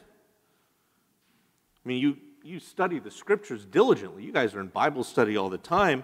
I 1.85 1.87
mean, 1.87 2.01
you, 2.01 2.17
you 2.43 2.59
study 2.59 2.97
the 2.99 3.11
scriptures 3.11 3.65
diligently. 3.65 4.23
You 4.23 4.31
guys 4.31 4.55
are 4.55 4.61
in 4.61 4.67
Bible 4.67 5.03
study 5.03 5.37
all 5.37 5.49
the 5.49 5.57
time 5.57 6.03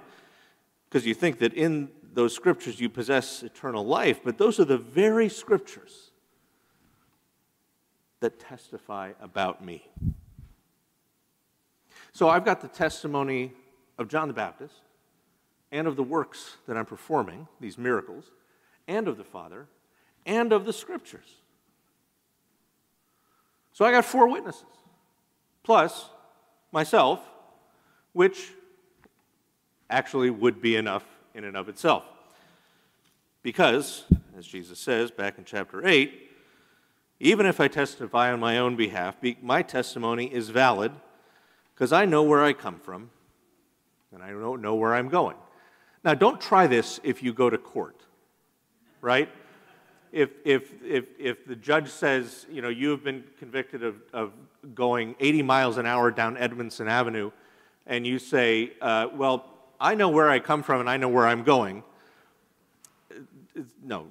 because 0.95 1.05
you 1.05 1.13
think 1.13 1.39
that 1.39 1.53
in 1.53 1.89
those 2.13 2.33
scriptures 2.33 2.79
you 2.79 2.87
possess 2.87 3.43
eternal 3.43 3.85
life, 3.85 4.21
but 4.23 4.37
those 4.37 4.61
are 4.61 4.63
the 4.63 4.77
very 4.77 5.27
scriptures 5.27 6.11
that 8.21 8.39
testify 8.39 9.11
about 9.19 9.61
me. 9.61 9.85
So 12.13 12.29
I've 12.29 12.45
got 12.45 12.61
the 12.61 12.69
testimony 12.69 13.51
of 13.97 14.07
John 14.07 14.29
the 14.29 14.33
Baptist 14.33 14.75
and 15.69 15.85
of 15.85 15.97
the 15.97 16.03
works 16.03 16.55
that 16.65 16.77
I'm 16.77 16.85
performing, 16.85 17.49
these 17.59 17.77
miracles, 17.77 18.31
and 18.87 19.09
of 19.09 19.17
the 19.17 19.25
Father, 19.25 19.67
and 20.25 20.53
of 20.53 20.63
the 20.63 20.71
scriptures. 20.71 21.41
So 23.73 23.83
I 23.83 23.91
got 23.91 24.05
four 24.05 24.29
witnesses, 24.29 24.63
plus 25.61 26.05
myself, 26.71 27.19
which 28.13 28.53
actually 29.89 30.29
would 30.29 30.61
be 30.61 30.75
enough 30.75 31.05
in 31.33 31.43
and 31.43 31.55
of 31.55 31.69
itself. 31.69 32.03
Because, 33.43 34.05
as 34.37 34.47
Jesus 34.47 34.79
says 34.79 35.11
back 35.11 35.37
in 35.37 35.45
chapter 35.45 35.85
8, 35.85 36.31
even 37.19 37.45
if 37.45 37.59
I 37.59 37.67
testify 37.67 38.31
on 38.31 38.39
my 38.39 38.57
own 38.57 38.75
behalf, 38.75 39.15
my 39.41 39.61
testimony 39.61 40.25
is 40.25 40.49
valid 40.49 40.91
because 41.73 41.93
I 41.93 42.05
know 42.05 42.23
where 42.23 42.43
I 42.43 42.53
come 42.53 42.79
from 42.79 43.09
and 44.13 44.23
I 44.23 44.31
don't 44.31 44.61
know 44.61 44.75
where 44.75 44.95
I'm 44.95 45.09
going. 45.09 45.37
Now, 46.03 46.13
don't 46.13 46.39
try 46.39 46.67
this 46.67 46.99
if 47.03 47.23
you 47.23 47.33
go 47.33 47.49
to 47.49 47.57
court, 47.57 48.01
right? 49.01 49.29
if, 50.15 50.29
if, 50.45 50.71
if, 50.81 51.05
if 51.19 51.45
the 51.45 51.57
judge 51.57 51.89
says, 51.89 52.45
you 52.49 52.61
know, 52.61 52.69
you 52.69 52.89
have 52.91 53.03
been 53.03 53.25
convicted 53.37 53.83
of, 53.83 53.97
of 54.13 54.31
going 54.73 55.13
80 55.19 55.43
miles 55.43 55.77
an 55.77 55.85
hour 55.85 56.09
down 56.09 56.37
Edmondson 56.37 56.87
Avenue, 56.87 57.31
and 57.85 58.07
you 58.07 58.17
say, 58.17 58.71
uh, 58.81 59.07
well, 59.13 59.45
I 59.79 59.95
know 59.95 60.09
where 60.09 60.29
I 60.29 60.39
come 60.39 60.63
from 60.63 60.79
and 60.79 60.89
I 60.89 60.97
know 60.97 61.09
where 61.09 61.27
I'm 61.27 61.43
going, 61.43 61.83
no. 63.83 64.07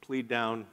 Plead 0.00 0.28
down, 0.28 0.66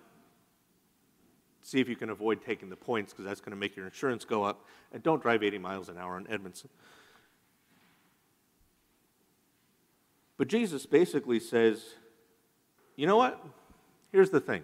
see 1.62 1.80
if 1.80 1.88
you 1.88 1.96
can 1.96 2.10
avoid 2.10 2.44
taking 2.44 2.70
the 2.70 2.76
points 2.76 3.14
because 3.14 3.26
that's 3.26 3.40
going 3.40 3.52
to 3.52 3.58
make 3.58 3.76
your 3.76 3.86
insurance 3.86 4.26
go 4.26 4.44
up, 4.44 4.66
and 4.92 5.02
don't 5.02 5.22
drive 5.22 5.42
80 5.42 5.58
miles 5.58 5.90
an 5.90 5.98
hour 5.98 6.18
in 6.18 6.30
Edmondson. 6.30 6.70
But 10.38 10.48
Jesus 10.48 10.86
basically 10.86 11.40
says, 11.40 11.84
you 12.96 13.08
know 13.08 13.18
what? 13.18 13.44
Here's 14.12 14.32
the 14.32 14.42
thing 14.42 14.64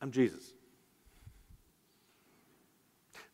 I'm 0.00 0.10
Jesus. 0.10 0.52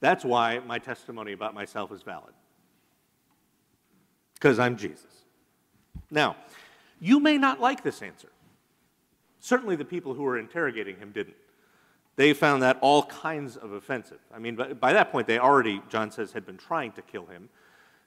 That's 0.03 0.25
why 0.25 0.59
my 0.59 0.81
testimony 0.81 1.33
about 1.33 1.55
myself 1.55 1.93
is 1.93 2.03
valid. 2.03 2.35
Because 4.35 4.59
I'm 4.59 4.77
Jesus. 4.77 5.23
Now, 6.11 6.35
you 7.01 7.21
may 7.21 7.39
not 7.39 7.61
like 7.61 7.85
this 7.85 8.03
answer. 8.03 8.33
Certainly, 9.39 9.77
the 9.77 9.85
people 9.85 10.13
who 10.13 10.25
were 10.25 10.37
interrogating 10.37 10.97
him 10.97 11.13
didn't. 11.13 11.37
They 12.17 12.33
found 12.33 12.65
that 12.65 12.79
all 12.81 13.05
kinds 13.05 13.57
of 13.57 13.73
offensive. 13.73 14.19
I 14.35 14.41
mean, 14.41 14.57
by, 14.57 14.73
by 14.73 14.93
that 14.93 15.13
point, 15.13 15.29
they 15.29 15.39
already, 15.39 15.81
John 15.89 16.11
says, 16.11 16.33
had 16.33 16.45
been 16.45 16.59
trying 16.59 16.91
to 16.93 17.03
kill 17.03 17.27
him. 17.27 17.49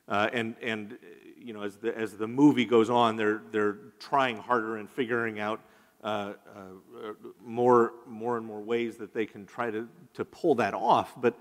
Uh, 0.10 0.30
and, 0.34 0.56
and, 0.62 0.98
you 1.42 1.54
know, 1.54 1.62
as 1.62 1.78
the, 1.78 1.98
as 1.98 2.18
the 2.18 2.28
movie 2.28 2.66
goes 2.66 2.90
on, 2.90 3.16
they're, 3.16 3.42
they're 3.52 3.78
trying 4.00 4.36
harder 4.36 4.78
and 4.78 4.90
figuring 4.90 5.40
out 5.40 5.62
uh, 6.04 6.34
uh, 6.54 7.14
more, 7.42 7.94
more 8.06 8.36
and 8.36 8.46
more 8.46 8.60
ways 8.60 8.98
that 8.98 9.14
they 9.14 9.26
can 9.26 9.46
try 9.46 9.72
to, 9.72 9.88
to 10.14 10.26
pull 10.26 10.56
that 10.56 10.74
off. 10.74 11.14
But, 11.22 11.40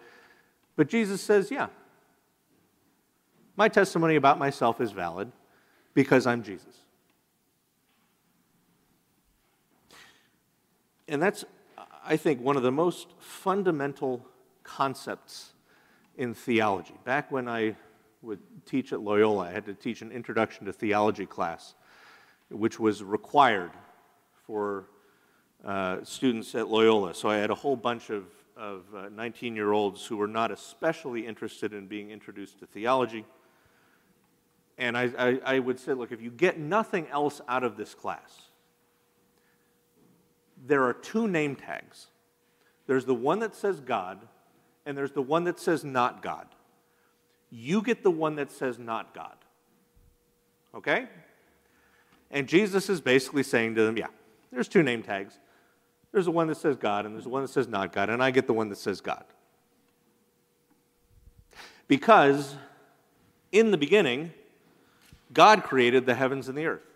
but 0.77 0.89
Jesus 0.89 1.21
says, 1.21 1.51
yeah, 1.51 1.69
my 3.57 3.69
testimony 3.69 4.17
about 4.17 4.39
myself 4.39 4.81
is 4.81 4.91
valid 4.91 5.31
because 5.95 6.27
I'm 6.27 6.43
Jesus. 6.43 6.75
And 11.07 11.23
that's, 11.23 11.45
I 12.05 12.17
think, 12.17 12.41
one 12.41 12.57
of 12.57 12.63
the 12.63 12.73
most 12.73 13.09
fundamental 13.19 14.27
concepts 14.63 15.53
in 16.17 16.35
theology. 16.35 16.95
Back 17.05 17.31
when 17.31 17.49
I 17.49 17.77
would 18.23 18.41
teach 18.67 18.93
at 18.93 19.01
Loyola, 19.01 19.49
I 19.49 19.53
had 19.53 19.67
to 19.67 19.75
teach 19.75 20.01
an 20.03 20.11
introduction 20.11 20.67
to 20.67 20.73
theology 20.73 21.27
class, 21.27 21.75
which 22.51 22.81
was 22.81 23.03
required 23.03 23.73
for 24.47 24.87
uh, 25.65 25.99
students 26.05 26.55
at 26.55 26.69
Loyola. 26.69 27.15
So 27.15 27.29
I 27.29 27.37
had 27.37 27.51
a 27.51 27.55
whole 27.55 27.77
bunch 27.77 28.11
of, 28.11 28.25
of 28.57 28.83
19 29.13 29.53
uh, 29.53 29.57
year 29.57 29.73
olds 29.73 30.07
who 30.07 30.17
were 30.17 30.29
not 30.29 30.51
especially 30.51 31.27
interested 31.27 31.73
in 31.73 31.87
being 31.87 32.11
introduced 32.11 32.61
to 32.61 32.67
theology. 32.67 33.25
And 34.79 34.97
I, 34.97 35.11
I, 35.19 35.41
I 35.45 35.59
would 35.59 35.79
say, 35.79 35.93
look, 35.93 36.13
if 36.13 36.21
you 36.21 36.31
get 36.31 36.59
nothing 36.59 37.07
else 37.09 37.41
out 37.49 37.65
of 37.65 37.77
this 37.77 37.95
class, 37.95 38.51
there 40.67 40.85
are 40.85 40.93
two 40.93 41.29
name 41.29 41.57
tags. 41.57 42.09
There's 42.87 43.05
the 43.05 43.15
one 43.15 43.39
that 43.41 43.55
says 43.55 43.81
God, 43.81 44.21
and 44.87 44.97
there's 44.97 45.13
the 45.13 45.23
one 45.23 45.45
that 45.45 45.59
says 45.59 45.85
not 45.85 46.23
God. 46.23 46.47
You 47.51 47.83
get 47.83 48.03
the 48.03 48.11
one 48.11 48.37
that 48.37 48.51
says 48.51 48.79
not 48.79 49.15
God. 49.15 49.37
Okay? 50.75 51.07
And 52.31 52.49
Jesus 52.49 52.89
is 52.91 53.01
basically 53.01 53.45
saying 53.45 53.77
to 53.77 53.85
them, 53.85 53.97
yeah, 53.97 54.09
there's 54.51 54.69
two 54.69 54.83
name 54.83 55.03
tags. 55.03 55.39
There's 56.15 56.27
the 56.27 56.31
one 56.31 56.47
that 56.47 56.59
says 56.59 56.77
God, 56.77 57.07
and 57.07 57.15
there's 57.17 57.25
the 57.25 57.31
one 57.31 57.43
that 57.43 57.49
says 57.49 57.67
not 57.67 57.93
God, 57.93 58.09
and 58.09 58.23
I 58.23 58.31
get 58.31 58.47
the 58.47 58.53
one 58.53 58.69
that 58.69 58.79
says 58.79 59.01
God. 59.01 59.25
Because 61.89 62.55
in 63.51 63.73
the 63.73 63.77
beginning, 63.77 64.33
God 65.33 65.65
created 65.65 66.07
the 66.07 66.15
heavens 66.15 66.49
and 66.49 66.57
the 66.57 66.67
earth. 66.67 66.87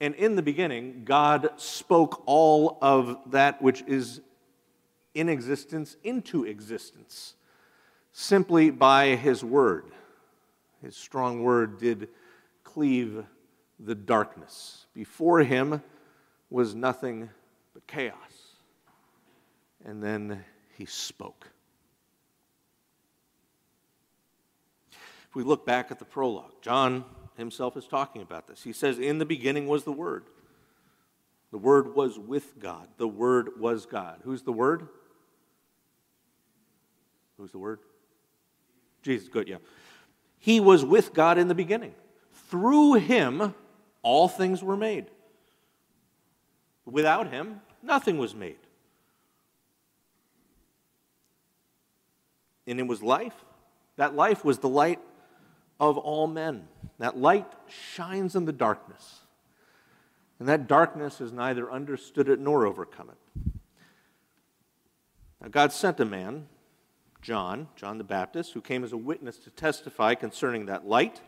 And 0.00 0.14
in 0.14 0.36
the 0.36 0.42
beginning, 0.42 1.02
God 1.04 1.50
spoke 1.56 2.22
all 2.26 2.78
of 2.80 3.18
that 3.32 3.60
which 3.60 3.82
is 3.88 4.20
in 5.12 5.28
existence 5.28 5.96
into 6.04 6.44
existence 6.44 7.34
simply 8.12 8.70
by 8.70 9.16
his 9.16 9.42
word. 9.42 9.86
His 10.80 10.96
strong 10.96 11.42
word 11.42 11.80
did 11.80 12.08
cleave 12.62 13.24
the 13.80 13.96
darkness. 13.96 14.86
Before 14.94 15.40
him, 15.40 15.82
was 16.50 16.72
nothing 16.72 17.30
chaos. 17.86 18.14
And 19.84 20.02
then 20.02 20.44
he 20.76 20.86
spoke. 20.86 21.48
If 24.92 25.34
we 25.34 25.42
look 25.42 25.66
back 25.66 25.90
at 25.90 25.98
the 25.98 26.04
prologue, 26.04 26.62
John 26.62 27.04
himself 27.36 27.76
is 27.76 27.86
talking 27.86 28.22
about 28.22 28.46
this. 28.46 28.62
He 28.62 28.72
says, 28.72 28.98
In 28.98 29.18
the 29.18 29.26
beginning 29.26 29.66
was 29.66 29.84
the 29.84 29.92
Word. 29.92 30.24
The 31.52 31.58
Word 31.58 31.94
was 31.94 32.18
with 32.18 32.58
God. 32.58 32.88
The 32.96 33.08
Word 33.08 33.60
was 33.60 33.86
God. 33.86 34.20
Who's 34.24 34.42
the 34.42 34.52
Word? 34.52 34.88
Who's 37.36 37.52
the 37.52 37.58
Word? 37.58 37.80
Jesus, 39.02 39.28
good, 39.28 39.48
yeah. 39.48 39.58
He 40.38 40.58
was 40.60 40.84
with 40.84 41.14
God 41.14 41.38
in 41.38 41.48
the 41.48 41.54
beginning. 41.54 41.94
Through 42.50 42.94
him, 42.94 43.54
all 44.02 44.28
things 44.28 44.62
were 44.62 44.76
made. 44.76 45.06
Without 46.84 47.30
him, 47.30 47.60
nothing 47.86 48.18
was 48.18 48.34
made. 48.34 48.58
And 52.66 52.80
it 52.80 52.86
was 52.86 53.02
life. 53.02 53.34
That 53.96 54.14
life 54.14 54.44
was 54.44 54.58
the 54.58 54.68
light 54.68 55.00
of 55.78 55.96
all 55.96 56.26
men. 56.26 56.68
That 56.98 57.16
light 57.16 57.46
shines 57.68 58.34
in 58.34 58.44
the 58.44 58.52
darkness. 58.52 59.20
And 60.38 60.48
that 60.48 60.66
darkness 60.66 61.18
has 61.18 61.32
neither 61.32 61.70
understood 61.70 62.28
it 62.28 62.40
nor 62.40 62.66
overcome 62.66 63.10
it. 63.10 63.52
Now, 65.40 65.48
God 65.48 65.72
sent 65.72 66.00
a 66.00 66.04
man, 66.04 66.48
John, 67.22 67.68
John 67.76 67.98
the 67.98 68.04
Baptist, 68.04 68.52
who 68.52 68.60
came 68.60 68.84
as 68.84 68.92
a 68.92 68.96
witness 68.96 69.38
to 69.38 69.50
testify 69.50 70.14
concerning 70.14 70.66
that 70.66 70.86
light, 70.86 71.20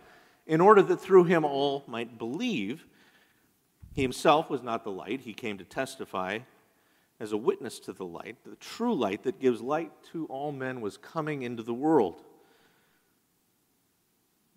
in 0.46 0.60
order 0.60 0.82
that 0.82 1.00
through 1.00 1.24
him 1.24 1.44
all 1.44 1.84
might 1.86 2.18
believe. 2.18 2.86
He 3.98 4.02
himself 4.02 4.48
was 4.48 4.62
not 4.62 4.84
the 4.84 4.92
light, 4.92 5.22
he 5.22 5.34
came 5.34 5.58
to 5.58 5.64
testify 5.64 6.38
as 7.18 7.32
a 7.32 7.36
witness 7.36 7.80
to 7.80 7.92
the 7.92 8.04
light. 8.04 8.36
The 8.44 8.54
true 8.54 8.94
light 8.94 9.24
that 9.24 9.40
gives 9.40 9.60
light 9.60 9.90
to 10.12 10.24
all 10.26 10.52
men 10.52 10.80
was 10.80 10.96
coming 10.96 11.42
into 11.42 11.64
the 11.64 11.74
world. 11.74 12.22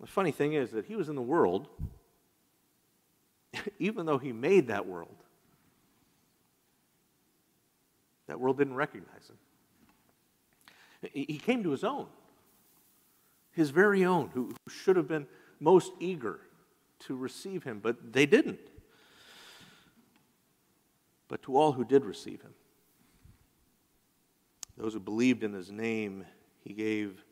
The 0.00 0.06
funny 0.06 0.30
thing 0.30 0.52
is 0.52 0.70
that 0.70 0.84
he 0.84 0.94
was 0.94 1.08
in 1.08 1.16
the 1.16 1.22
world, 1.22 1.66
even 3.80 4.06
though 4.06 4.18
he 4.18 4.30
made 4.30 4.68
that 4.68 4.86
world. 4.86 5.16
That 8.28 8.38
world 8.38 8.58
didn't 8.58 8.76
recognize 8.76 9.28
him. 9.28 11.10
He 11.12 11.38
came 11.38 11.64
to 11.64 11.72
his 11.72 11.82
own, 11.82 12.06
his 13.50 13.70
very 13.70 14.04
own, 14.04 14.30
who 14.34 14.54
should 14.68 14.94
have 14.94 15.08
been 15.08 15.26
most 15.58 15.90
eager 15.98 16.38
to 17.00 17.16
receive 17.16 17.64
him, 17.64 17.80
but 17.82 18.12
they 18.12 18.24
didn't 18.24 18.60
but 21.32 21.42
to 21.42 21.56
all 21.56 21.72
who 21.72 21.82
did 21.82 22.04
receive 22.04 22.42
him. 22.42 22.52
Those 24.76 24.92
who 24.92 25.00
believed 25.00 25.42
in 25.42 25.54
his 25.54 25.72
name, 25.72 26.26
he 26.62 26.74
gave 26.74 27.24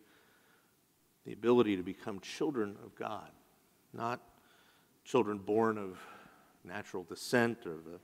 the 1.26 1.34
ability 1.34 1.76
to 1.76 1.82
become 1.82 2.18
children 2.20 2.78
of 2.82 2.94
God, 2.94 3.30
not 3.92 4.22
children 5.04 5.36
born 5.36 5.76
of 5.76 5.98
natural 6.64 7.02
descent 7.04 7.66
or 7.66 7.74
the 7.74 8.00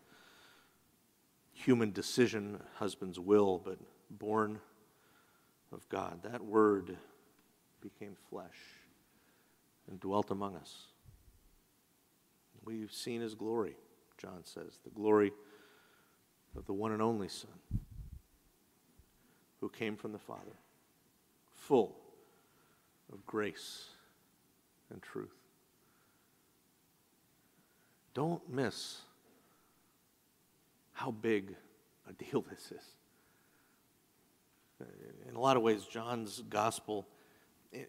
human 1.55 1.93
decision, 1.93 2.61
husband's 2.75 3.19
will, 3.19 3.57
but 3.57 3.79
born 4.11 4.61
of 5.73 5.89
God. 5.89 6.23
That 6.25 6.45
word 6.45 6.99
became 7.81 8.17
flesh 8.29 8.59
and 9.89 9.99
dwelt 9.99 10.31
among 10.31 10.57
us. 10.57 10.89
We've 12.67 12.93
seen 12.93 13.23
his 13.23 13.35
glory, 13.35 13.77
John 14.19 14.41
says, 14.45 14.79
the 14.85 14.91
glory 14.91 15.33
of 16.57 16.67
the 16.67 16.73
one 16.73 16.93
and 16.93 17.03
only 17.03 17.29
Son 17.29 17.51
who 19.61 19.69
came 19.69 19.97
from 19.97 20.13
the 20.13 20.19
Father, 20.19 20.57
full 21.55 21.97
of 23.13 23.25
grace 23.27 23.87
and 24.91 25.03
truth. 25.03 25.35
Don't 28.15 28.49
miss 28.49 29.01
how 30.93 31.11
big 31.11 31.55
a 32.09 32.13
deal 32.13 32.43
this 32.49 32.73
is. 32.73 32.85
In 35.29 35.35
a 35.35 35.41
lot 35.41 35.57
of 35.57 35.63
ways, 35.63 35.85
John's 35.85 36.43
gospel, 36.49 37.07
eh, 37.73 37.81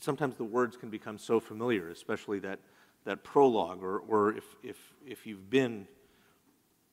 sometimes 0.00 0.36
the 0.36 0.44
words 0.44 0.76
can 0.76 0.90
become 0.90 1.18
so 1.18 1.40
familiar, 1.40 1.88
especially 1.88 2.38
that, 2.40 2.60
that 3.04 3.24
prologue, 3.24 3.82
or, 3.82 3.98
or 4.00 4.34
if, 4.34 4.44
if, 4.62 4.76
if 5.06 5.26
you've 5.26 5.50
been 5.50 5.86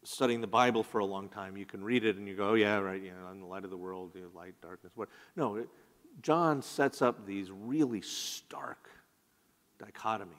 studying 0.05 0.41
the 0.41 0.47
Bible 0.47 0.83
for 0.83 0.99
a 0.99 1.05
long 1.05 1.29
time, 1.29 1.57
you 1.57 1.65
can 1.65 1.83
read 1.83 2.05
it 2.05 2.17
and 2.17 2.27
you 2.27 2.35
go, 2.35 2.49
oh, 2.49 2.53
yeah, 2.53 2.77
right, 2.77 3.01
you 3.01 3.11
know, 3.11 3.27
I'm 3.29 3.39
the 3.39 3.45
light 3.45 3.63
of 3.63 3.69
the 3.69 3.77
world, 3.77 4.11
you 4.15 4.21
know, 4.21 4.29
light, 4.33 4.53
darkness, 4.61 4.93
what. 4.95 5.09
No, 5.35 5.55
it, 5.55 5.69
John 6.21 6.61
sets 6.61 7.01
up 7.01 7.25
these 7.25 7.51
really 7.51 8.01
stark 8.01 8.89
dichotomies 9.79 10.29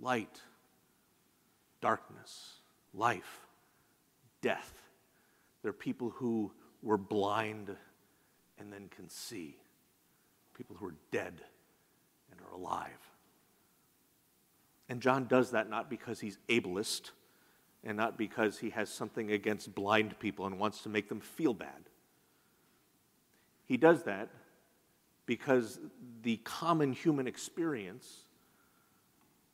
light, 0.00 0.40
darkness, 1.80 2.54
life, 2.94 3.46
death. 4.40 4.72
There 5.62 5.70
are 5.70 5.74
people 5.74 6.10
who 6.10 6.52
were 6.82 6.96
blind 6.96 7.76
and 8.58 8.72
then 8.72 8.88
can 8.88 9.10
see, 9.10 9.58
people 10.56 10.74
who 10.76 10.86
are 10.86 10.94
dead 11.10 11.42
and 12.30 12.40
are 12.40 12.54
alive. 12.54 12.90
And 14.88 15.00
John 15.02 15.26
does 15.26 15.50
that 15.50 15.68
not 15.68 15.90
because 15.90 16.20
he's 16.20 16.38
ableist 16.48 17.10
and 17.84 17.96
not 17.96 18.18
because 18.18 18.58
he 18.58 18.70
has 18.70 18.90
something 18.90 19.32
against 19.32 19.74
blind 19.74 20.18
people 20.18 20.46
and 20.46 20.58
wants 20.58 20.82
to 20.82 20.88
make 20.88 21.08
them 21.08 21.20
feel 21.20 21.54
bad. 21.54 21.88
He 23.66 23.76
does 23.76 24.02
that 24.02 24.28
because 25.26 25.78
the 26.22 26.38
common 26.38 26.92
human 26.92 27.26
experience, 27.26 28.24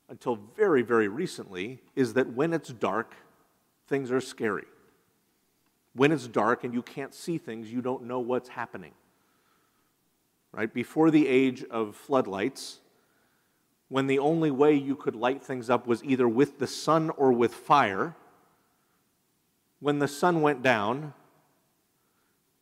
until 0.09 0.37
very, 0.57 0.83
very 0.83 1.09
recently, 1.09 1.83
is 1.95 2.15
that 2.15 2.33
when 2.33 2.53
it's 2.53 2.71
dark, 2.71 3.15
things 3.87 4.11
are 4.11 4.21
scary. 4.21 4.65
When 5.95 6.13
it's 6.13 6.27
dark 6.27 6.65
and 6.65 6.75
you 6.75 6.83
can't 6.83 7.15
see 7.15 7.39
things, 7.39 7.71
you 7.71 7.83
don't 7.83 8.05
know 8.05 8.21
what's 8.21 8.49
happening. 8.49 8.93
Right? 10.53 10.73
Before 10.73 11.11
the 11.11 11.29
age 11.29 11.63
of 11.65 11.95
floodlights, 11.95 12.81
when 13.89 14.07
the 14.07 14.19
only 14.19 14.51
way 14.51 14.75
you 14.75 14.97
could 14.97 15.15
light 15.15 15.43
things 15.43 15.71
up 15.71 15.87
was 15.87 16.03
either 16.03 16.29
with 16.29 16.59
the 16.59 16.67
sun 16.67 17.11
or 17.11 17.33
with 17.33 17.55
fire, 17.55 18.15
when 19.81 19.99
the 19.99 20.09
sun 20.09 20.43
went 20.43 20.63
down, 20.63 21.13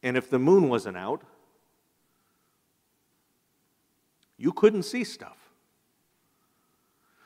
and 0.03 0.17
if 0.17 0.29
the 0.29 0.39
moon 0.39 0.69
wasn't 0.69 0.97
out, 0.97 1.23
you 4.37 4.53
couldn't 4.53 4.83
see 4.83 5.05
stuff. 5.05 5.39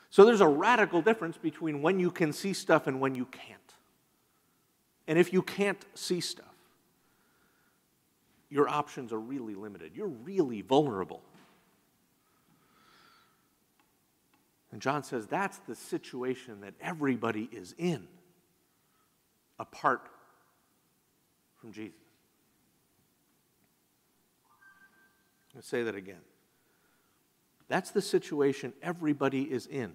So 0.09 0.25
there's 0.25 0.41
a 0.41 0.47
radical 0.47 1.01
difference 1.01 1.37
between 1.37 1.81
when 1.81 1.99
you 1.99 2.09
can 2.09 2.33
see 2.33 2.53
stuff 2.53 2.87
and 2.87 2.99
when 2.99 3.15
you 3.15 3.25
can't. 3.25 3.59
And 5.07 5.19
if 5.19 5.33
you 5.33 5.41
can't 5.41 5.83
see 5.93 6.21
stuff, 6.21 6.45
your 8.49 8.67
options 8.67 9.11
are 9.11 9.19
really 9.19 9.55
limited. 9.55 9.91
You're 9.95 10.07
really 10.07 10.61
vulnerable. 10.61 11.21
And 14.71 14.81
John 14.81 15.03
says 15.03 15.27
that's 15.27 15.57
the 15.59 15.75
situation 15.75 16.61
that 16.61 16.73
everybody 16.79 17.49
is 17.51 17.73
in 17.77 18.07
apart 19.57 20.07
from 21.59 21.71
Jesus. 21.71 21.97
Let's 25.55 25.67
say 25.67 25.83
that 25.83 25.95
again. 25.95 26.21
That's 27.67 27.91
the 27.91 28.01
situation 28.01 28.73
everybody 28.81 29.43
is 29.43 29.65
in 29.67 29.93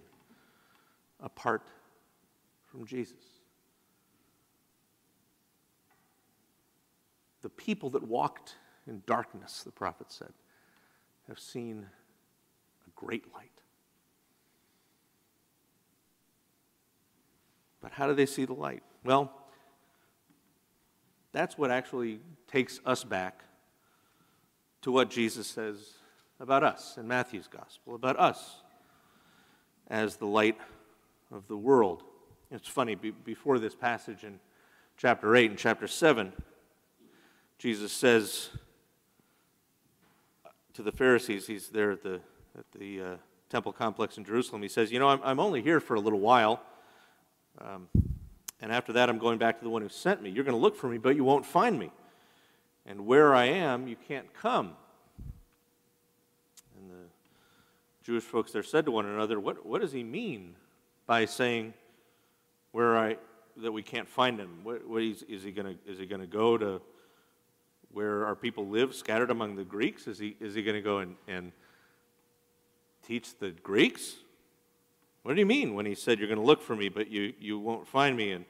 apart 1.20 1.62
from 2.66 2.86
Jesus. 2.86 3.16
The 7.42 7.48
people 7.48 7.90
that 7.90 8.02
walked 8.02 8.56
in 8.86 9.02
darkness, 9.06 9.62
the 9.62 9.72
prophet 9.72 10.10
said, 10.10 10.32
have 11.28 11.38
seen 11.38 11.86
a 12.86 12.90
great 12.94 13.32
light. 13.34 13.53
But 17.84 17.92
how 17.92 18.06
do 18.06 18.14
they 18.14 18.24
see 18.24 18.46
the 18.46 18.54
light? 18.54 18.82
Well, 19.04 19.30
that's 21.32 21.58
what 21.58 21.70
actually 21.70 22.20
takes 22.48 22.80
us 22.86 23.04
back 23.04 23.44
to 24.80 24.90
what 24.90 25.10
Jesus 25.10 25.46
says 25.46 25.76
about 26.40 26.64
us 26.64 26.96
in 26.96 27.06
Matthew's 27.06 27.46
gospel, 27.46 27.94
about 27.94 28.18
us 28.18 28.62
as 29.88 30.16
the 30.16 30.24
light 30.24 30.56
of 31.30 31.46
the 31.46 31.58
world. 31.58 32.04
It's 32.50 32.66
funny, 32.66 32.94
be, 32.94 33.10
before 33.10 33.58
this 33.58 33.74
passage 33.74 34.24
in 34.24 34.40
chapter 34.96 35.36
8 35.36 35.50
and 35.50 35.58
chapter 35.58 35.86
7, 35.86 36.32
Jesus 37.58 37.92
says 37.92 38.48
to 40.72 40.82
the 40.82 40.92
Pharisees, 40.92 41.46
he's 41.46 41.68
there 41.68 41.90
at 41.90 42.02
the, 42.02 42.22
at 42.58 42.64
the 42.78 43.00
uh, 43.02 43.16
temple 43.50 43.74
complex 43.74 44.16
in 44.16 44.24
Jerusalem, 44.24 44.62
he 44.62 44.68
says, 44.68 44.90
You 44.90 45.00
know, 45.00 45.10
I'm, 45.10 45.20
I'm 45.22 45.38
only 45.38 45.60
here 45.60 45.80
for 45.80 45.96
a 45.96 46.00
little 46.00 46.20
while. 46.20 46.62
Um, 47.60 47.88
and 48.60 48.72
after 48.72 48.94
that, 48.94 49.08
I'm 49.08 49.18
going 49.18 49.38
back 49.38 49.58
to 49.58 49.64
the 49.64 49.70
one 49.70 49.82
who 49.82 49.88
sent 49.88 50.22
me. 50.22 50.30
You're 50.30 50.44
going 50.44 50.56
to 50.56 50.60
look 50.60 50.76
for 50.76 50.88
me, 50.88 50.98
but 50.98 51.16
you 51.16 51.24
won't 51.24 51.44
find 51.44 51.78
me. 51.78 51.90
And 52.86 53.06
where 53.06 53.34
I 53.34 53.46
am, 53.46 53.88
you 53.88 53.96
can't 53.96 54.32
come. 54.34 54.72
And 56.76 56.90
the 56.90 57.06
Jewish 58.02 58.24
folks 58.24 58.52
there 58.52 58.62
said 58.62 58.84
to 58.86 58.90
one 58.90 59.06
another, 59.06 59.40
What, 59.40 59.64
what 59.64 59.80
does 59.80 59.92
he 59.92 60.02
mean 60.02 60.54
by 61.06 61.24
saying 61.24 61.74
where 62.72 62.96
I, 62.96 63.16
that 63.58 63.72
we 63.72 63.82
can't 63.82 64.08
find 64.08 64.38
him? 64.38 64.60
What, 64.62 64.86
what 64.86 65.02
is, 65.02 65.22
is 65.24 65.42
he 65.42 65.50
going 65.50 65.76
to, 65.76 65.90
is 65.90 65.98
he 65.98 66.06
going 66.06 66.20
to 66.20 66.26
go 66.26 66.58
to 66.58 66.80
where 67.92 68.26
our 68.26 68.34
people 68.34 68.66
live, 68.66 68.94
scattered 68.94 69.30
among 69.30 69.56
the 69.56 69.64
Greeks? 69.64 70.06
Is 70.06 70.18
he, 70.18 70.36
is 70.40 70.54
he 70.54 70.62
going 70.62 70.74
to 70.74 70.82
go 70.82 70.98
and, 70.98 71.16
and 71.28 71.52
teach 73.06 73.38
the 73.38 73.50
Greeks? 73.50 74.16
What 75.24 75.30
did 75.30 75.38
he 75.38 75.44
mean 75.44 75.72
when 75.72 75.86
he 75.86 75.94
said, 75.94 76.18
You're 76.18 76.28
going 76.28 76.38
to 76.38 76.44
look 76.44 76.62
for 76.62 76.76
me, 76.76 76.90
but 76.90 77.10
you, 77.10 77.32
you 77.40 77.58
won't 77.58 77.88
find 77.88 78.14
me, 78.14 78.32
and 78.32 78.44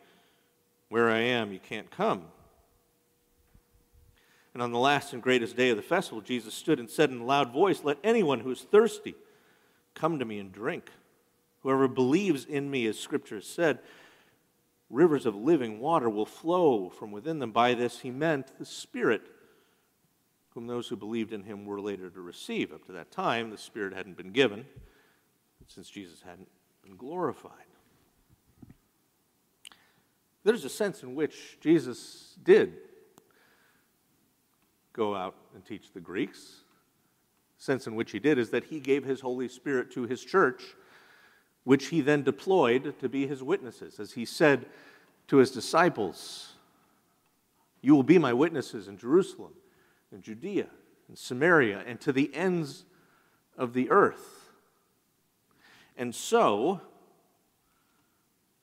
where 0.89 1.09
I 1.09 1.21
am, 1.21 1.53
you 1.53 1.61
can't 1.61 1.89
come? 1.89 2.25
And 4.53 4.63
on 4.63 4.73
the 4.73 4.79
last 4.79 5.13
and 5.13 5.23
greatest 5.23 5.57
day 5.57 5.71
of 5.71 5.77
the 5.77 5.83
festival, 5.85 6.21
Jesus 6.21 6.53
stood 6.53 6.81
and 6.81 6.91
said 6.91 7.11
in 7.11 7.21
a 7.21 7.25
loud 7.25 7.53
voice, 7.53 7.85
Let 7.85 7.99
anyone 8.03 8.41
who 8.41 8.51
is 8.51 8.61
thirsty 8.61 9.15
come 9.95 10.19
to 10.19 10.25
me 10.25 10.41
and 10.41 10.51
drink. 10.51 10.91
Whoever 11.63 11.87
believes 11.87 12.45
in 12.45 12.69
me, 12.69 12.87
as 12.87 12.99
Scripture 12.99 13.37
has 13.37 13.47
said, 13.47 13.79
rivers 14.91 15.27
of 15.27 15.37
living 15.37 15.79
water 15.79 16.11
will 16.11 16.27
flow 16.27 16.89
from 16.91 17.13
within 17.13 17.39
them. 17.39 17.53
By 17.53 17.75
this 17.75 18.01
he 18.01 18.11
meant 18.11 18.59
the 18.59 18.67
Spirit, 18.67 19.23
whom 20.51 20.67
those 20.67 20.89
who 20.89 20.97
believed 20.97 21.33
in 21.33 21.45
him 21.45 21.67
were 21.67 21.81
later 21.81 22.11
to 22.11 22.21
receive. 22.21 22.73
Up 22.73 22.85
to 22.87 22.93
that 22.93 23.13
time, 23.13 23.51
the 23.51 23.59
Spirit 23.59 23.95
hadn't 23.95 24.17
been 24.17 24.33
given, 24.33 24.67
since 25.69 25.89
Jesus 25.89 26.21
hadn't 26.23 26.49
and 26.87 26.99
glorified. 26.99 27.53
There's 30.45 30.65
a 30.65 30.71
sense 30.71 31.03
in 31.03 31.15
which 31.15 31.59
Jesus 31.61 32.37
did 32.43 32.75
go 34.93 35.15
out 35.15 35.35
and 35.55 35.65
teach 35.65 35.93
the 35.93 36.01
Greeks. 36.01 36.61
The 37.59 37.65
sense 37.65 37.87
in 37.87 37.95
which 37.95 38.13
he 38.13 38.19
did 38.19 38.39
is 38.39 38.51
that 38.51 38.65
he 38.65 38.79
gave 38.79 39.05
his 39.05 39.21
Holy 39.21 39.49
Spirit 39.49 39.91
to 39.93 40.03
his 40.03 40.23
church, 40.23 40.63
which 41.65 41.87
he 41.87 42.03
then 42.03 42.23
deployed 42.23 42.99
to 43.01 43.09
be 43.09 43.27
his 43.27 43.43
witnesses. 43.43 43.99
As 43.99 44.13
he 44.13 44.27
said 44.27 44.67
to 45.29 45.39
his 45.39 45.51
disciples, 45.51 46.53
You 47.81 47.95
will 47.95 48.03
be 48.03 48.19
my 48.19 48.35
witnesses 48.35 48.87
in 48.87 48.99
Jerusalem, 48.99 49.55
in 50.13 50.21
Judea, 50.21 50.69
in 51.09 51.17
Samaria, 51.17 51.83
and 51.87 51.99
to 52.03 52.13
the 52.13 52.35
ends 52.35 52.85
of 53.57 53.73
the 53.73 53.91
earth. 53.91 54.44
And 55.97 56.15
so, 56.15 56.81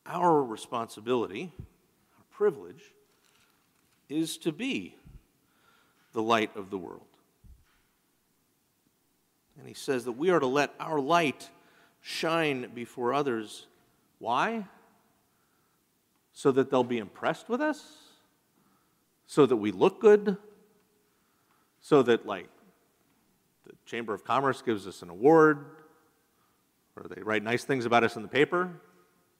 our 0.05 0.43
responsibility, 0.43 1.51
our 1.59 2.25
privilege, 2.29 2.83
is 4.09 4.37
to 4.39 4.51
be 4.51 4.95
the 6.13 6.21
light 6.21 6.55
of 6.55 6.69
the 6.69 6.77
world. 6.77 7.05
And 9.57 9.67
he 9.67 9.73
says 9.73 10.05
that 10.05 10.13
we 10.13 10.29
are 10.29 10.39
to 10.39 10.47
let 10.47 10.73
our 10.79 10.99
light 10.99 11.49
shine 12.01 12.69
before 12.73 13.13
others. 13.13 13.67
Why? 14.19 14.65
So 16.33 16.51
that 16.51 16.69
they'll 16.69 16.83
be 16.83 16.97
impressed 16.97 17.47
with 17.47 17.61
us? 17.61 17.85
So 19.27 19.45
that 19.45 19.55
we 19.55 19.71
look 19.71 20.01
good? 20.01 20.35
So 21.79 22.03
that, 22.03 22.25
like, 22.25 22.49
the 23.65 23.73
Chamber 23.85 24.13
of 24.13 24.25
Commerce 24.25 24.61
gives 24.61 24.87
us 24.87 25.01
an 25.01 25.09
award 25.09 25.65
or 27.03 27.07
they 27.07 27.21
write 27.21 27.43
nice 27.43 27.63
things 27.63 27.85
about 27.85 28.03
us 28.03 28.15
in 28.15 28.21
the 28.21 28.27
paper? 28.27 28.69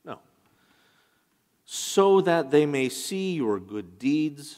No. 0.04 0.20
So 1.66 2.22
that 2.22 2.52
they 2.52 2.66
may 2.66 2.90
see 2.90 3.34
your 3.34 3.60
good 3.60 4.00
deeds 4.00 4.58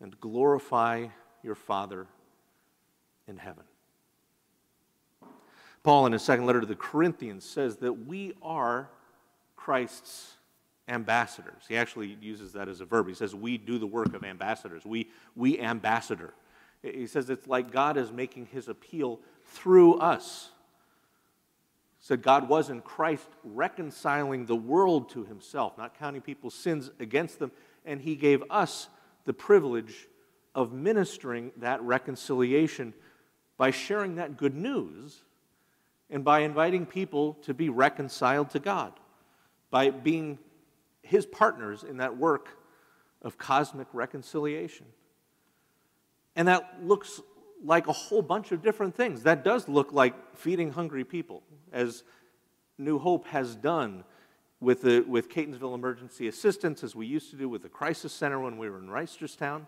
and 0.00 0.18
glorify 0.20 1.08
your 1.42 1.54
Father 1.54 2.06
in 3.26 3.38
heaven. 3.38 3.64
Paul, 5.82 6.06
in 6.06 6.12
his 6.12 6.22
second 6.22 6.46
letter 6.46 6.60
to 6.60 6.66
the 6.66 6.74
Corinthians, 6.74 7.44
says 7.44 7.76
that 7.78 7.92
we 7.92 8.34
are 8.42 8.88
Christ's 9.54 10.34
ambassadors. 10.88 11.62
He 11.68 11.76
actually 11.76 12.16
uses 12.20 12.52
that 12.52 12.68
as 12.68 12.80
a 12.80 12.84
verb. 12.84 13.08
He 13.08 13.14
says, 13.14 13.34
We 13.34 13.56
do 13.56 13.78
the 13.78 13.86
work 13.86 14.14
of 14.14 14.24
ambassadors. 14.24 14.84
We, 14.84 15.10
we 15.34 15.58
ambassador. 15.60 16.34
He 16.82 17.06
says 17.06 17.30
it's 17.30 17.46
like 17.46 17.72
God 17.72 17.96
is 17.96 18.12
making 18.12 18.46
his 18.46 18.68
appeal 18.68 19.20
through 19.44 19.98
us 19.98 20.50
said 22.06 22.22
God 22.22 22.48
was 22.48 22.70
in 22.70 22.82
Christ 22.82 23.26
reconciling 23.42 24.46
the 24.46 24.54
world 24.54 25.08
to 25.10 25.24
himself, 25.24 25.76
not 25.76 25.98
counting 25.98 26.20
people's 26.20 26.54
sins 26.54 26.88
against 27.00 27.40
them, 27.40 27.50
and 27.84 28.00
he 28.00 28.14
gave 28.14 28.44
us 28.48 28.88
the 29.24 29.32
privilege 29.32 30.06
of 30.54 30.72
ministering 30.72 31.50
that 31.56 31.82
reconciliation 31.82 32.94
by 33.56 33.72
sharing 33.72 34.14
that 34.14 34.36
good 34.36 34.54
news 34.54 35.24
and 36.08 36.22
by 36.22 36.42
inviting 36.42 36.86
people 36.86 37.34
to 37.42 37.52
be 37.52 37.68
reconciled 37.70 38.50
to 38.50 38.60
God, 38.60 38.92
by 39.70 39.90
being 39.90 40.38
his 41.02 41.26
partners 41.26 41.82
in 41.82 41.96
that 41.96 42.16
work 42.16 42.50
of 43.20 43.36
cosmic 43.36 43.88
reconciliation. 43.92 44.86
And 46.36 46.46
that 46.46 46.84
looks 46.84 47.20
like 47.64 47.88
a 47.88 47.92
whole 47.92 48.22
bunch 48.22 48.52
of 48.52 48.62
different 48.62 48.94
things. 48.94 49.24
That 49.24 49.42
does 49.42 49.68
look 49.68 49.92
like 49.92 50.36
feeding 50.36 50.70
hungry 50.70 51.02
people, 51.02 51.42
as 51.72 52.04
New 52.78 52.98
Hope 52.98 53.26
has 53.28 53.56
done 53.56 54.04
with, 54.60 54.82
the, 54.82 55.00
with 55.00 55.28
Catonsville 55.28 55.74
Emergency 55.74 56.28
Assistance, 56.28 56.82
as 56.82 56.94
we 56.94 57.06
used 57.06 57.30
to 57.30 57.36
do 57.36 57.48
with 57.48 57.62
the 57.62 57.68
Crisis 57.68 58.12
Center 58.12 58.40
when 58.40 58.58
we 58.58 58.68
were 58.70 58.78
in 58.78 58.88
Reisterstown. 58.88 59.66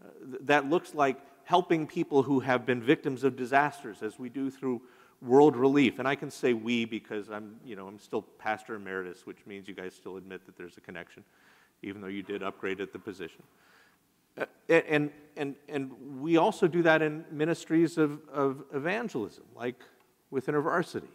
Uh, 0.00 0.08
that 0.42 0.68
looks 0.68 0.94
like 0.94 1.18
helping 1.44 1.86
people 1.86 2.22
who 2.22 2.40
have 2.40 2.66
been 2.66 2.82
victims 2.82 3.24
of 3.24 3.36
disasters, 3.36 4.02
as 4.02 4.18
we 4.18 4.28
do 4.28 4.50
through 4.50 4.82
World 5.22 5.56
Relief. 5.56 5.98
And 5.98 6.06
I 6.06 6.14
can 6.14 6.30
say 6.30 6.52
we 6.52 6.84
because 6.84 7.30
I'm, 7.30 7.56
you 7.64 7.76
know, 7.76 7.86
I'm 7.86 7.98
still 7.98 8.22
pastor 8.22 8.74
emeritus, 8.74 9.24
which 9.24 9.38
means 9.46 9.66
you 9.66 9.74
guys 9.74 9.94
still 9.94 10.16
admit 10.16 10.44
that 10.46 10.56
there's 10.56 10.76
a 10.76 10.80
connection. 10.80 11.24
even 11.82 12.00
though 12.00 12.08
you 12.08 12.22
did 12.22 12.42
upgrade 12.42 12.80
at 12.80 12.92
the 12.92 12.98
position. 12.98 13.42
Uh, 14.38 14.44
and, 14.68 15.10
and, 15.36 15.54
and 15.68 15.92
we 16.20 16.36
also 16.36 16.66
do 16.66 16.82
that 16.82 17.00
in 17.00 17.24
ministries 17.30 17.96
of, 17.96 18.20
of 18.32 18.64
evangelism, 18.74 19.44
like 19.54 19.82
with 20.30 20.46
InterVarsity. 20.46 21.08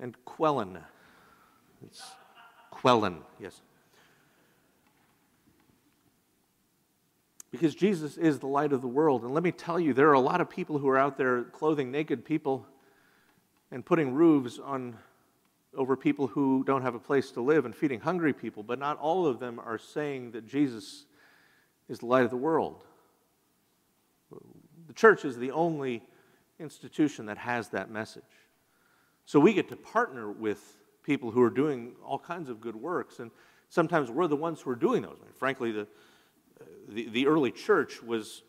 And 0.00 0.16
Quellen. 0.24 0.80
It's 1.84 2.02
Quellen, 2.72 3.18
yes. 3.40 3.60
Because 7.50 7.74
Jesus 7.74 8.16
is 8.16 8.38
the 8.38 8.46
light 8.46 8.72
of 8.72 8.82
the 8.82 8.88
world. 8.88 9.22
And 9.22 9.32
let 9.32 9.42
me 9.42 9.52
tell 9.52 9.80
you, 9.80 9.94
there 9.94 10.08
are 10.10 10.14
a 10.14 10.20
lot 10.20 10.40
of 10.40 10.50
people 10.50 10.78
who 10.78 10.88
are 10.88 10.98
out 10.98 11.16
there 11.16 11.44
clothing 11.44 11.90
naked 11.90 12.24
people 12.24 12.66
and 13.70 13.84
putting 13.84 14.14
roofs 14.14 14.58
on 14.58 14.96
over 15.74 15.96
people 15.96 16.26
who 16.26 16.64
don't 16.64 16.82
have 16.82 16.94
a 16.94 16.98
place 16.98 17.30
to 17.32 17.40
live 17.40 17.64
and 17.64 17.74
feeding 17.74 18.00
hungry 18.00 18.32
people, 18.32 18.62
but 18.62 18.78
not 18.78 18.98
all 18.98 19.26
of 19.26 19.38
them 19.38 19.60
are 19.64 19.78
saying 19.78 20.32
that 20.32 20.46
Jesus 20.46 21.04
is 21.88 22.00
the 22.00 22.06
light 22.06 22.24
of 22.24 22.30
the 22.30 22.36
world. 22.36 22.84
The 24.86 24.94
church 24.94 25.24
is 25.24 25.36
the 25.36 25.50
only 25.50 26.02
institution 26.58 27.26
that 27.26 27.38
has 27.38 27.68
that 27.68 27.90
message. 27.90 28.22
So 29.24 29.38
we 29.38 29.52
get 29.52 29.68
to 29.68 29.76
partner 29.76 30.30
with 30.30 30.78
people 31.02 31.30
who 31.30 31.42
are 31.42 31.50
doing 31.50 31.92
all 32.04 32.18
kinds 32.18 32.48
of 32.48 32.60
good 32.60 32.76
works, 32.76 33.18
and 33.18 33.30
sometimes 33.68 34.10
we're 34.10 34.26
the 34.26 34.36
ones 34.36 34.60
who 34.60 34.70
are 34.70 34.76
doing 34.76 35.02
those. 35.02 35.16
I 35.20 35.24
mean, 35.24 35.34
frankly, 35.34 35.72
the, 35.72 35.82
uh, 35.82 36.64
the, 36.88 37.08
the 37.08 37.26
early 37.26 37.50
church 37.50 38.02
was 38.02 38.42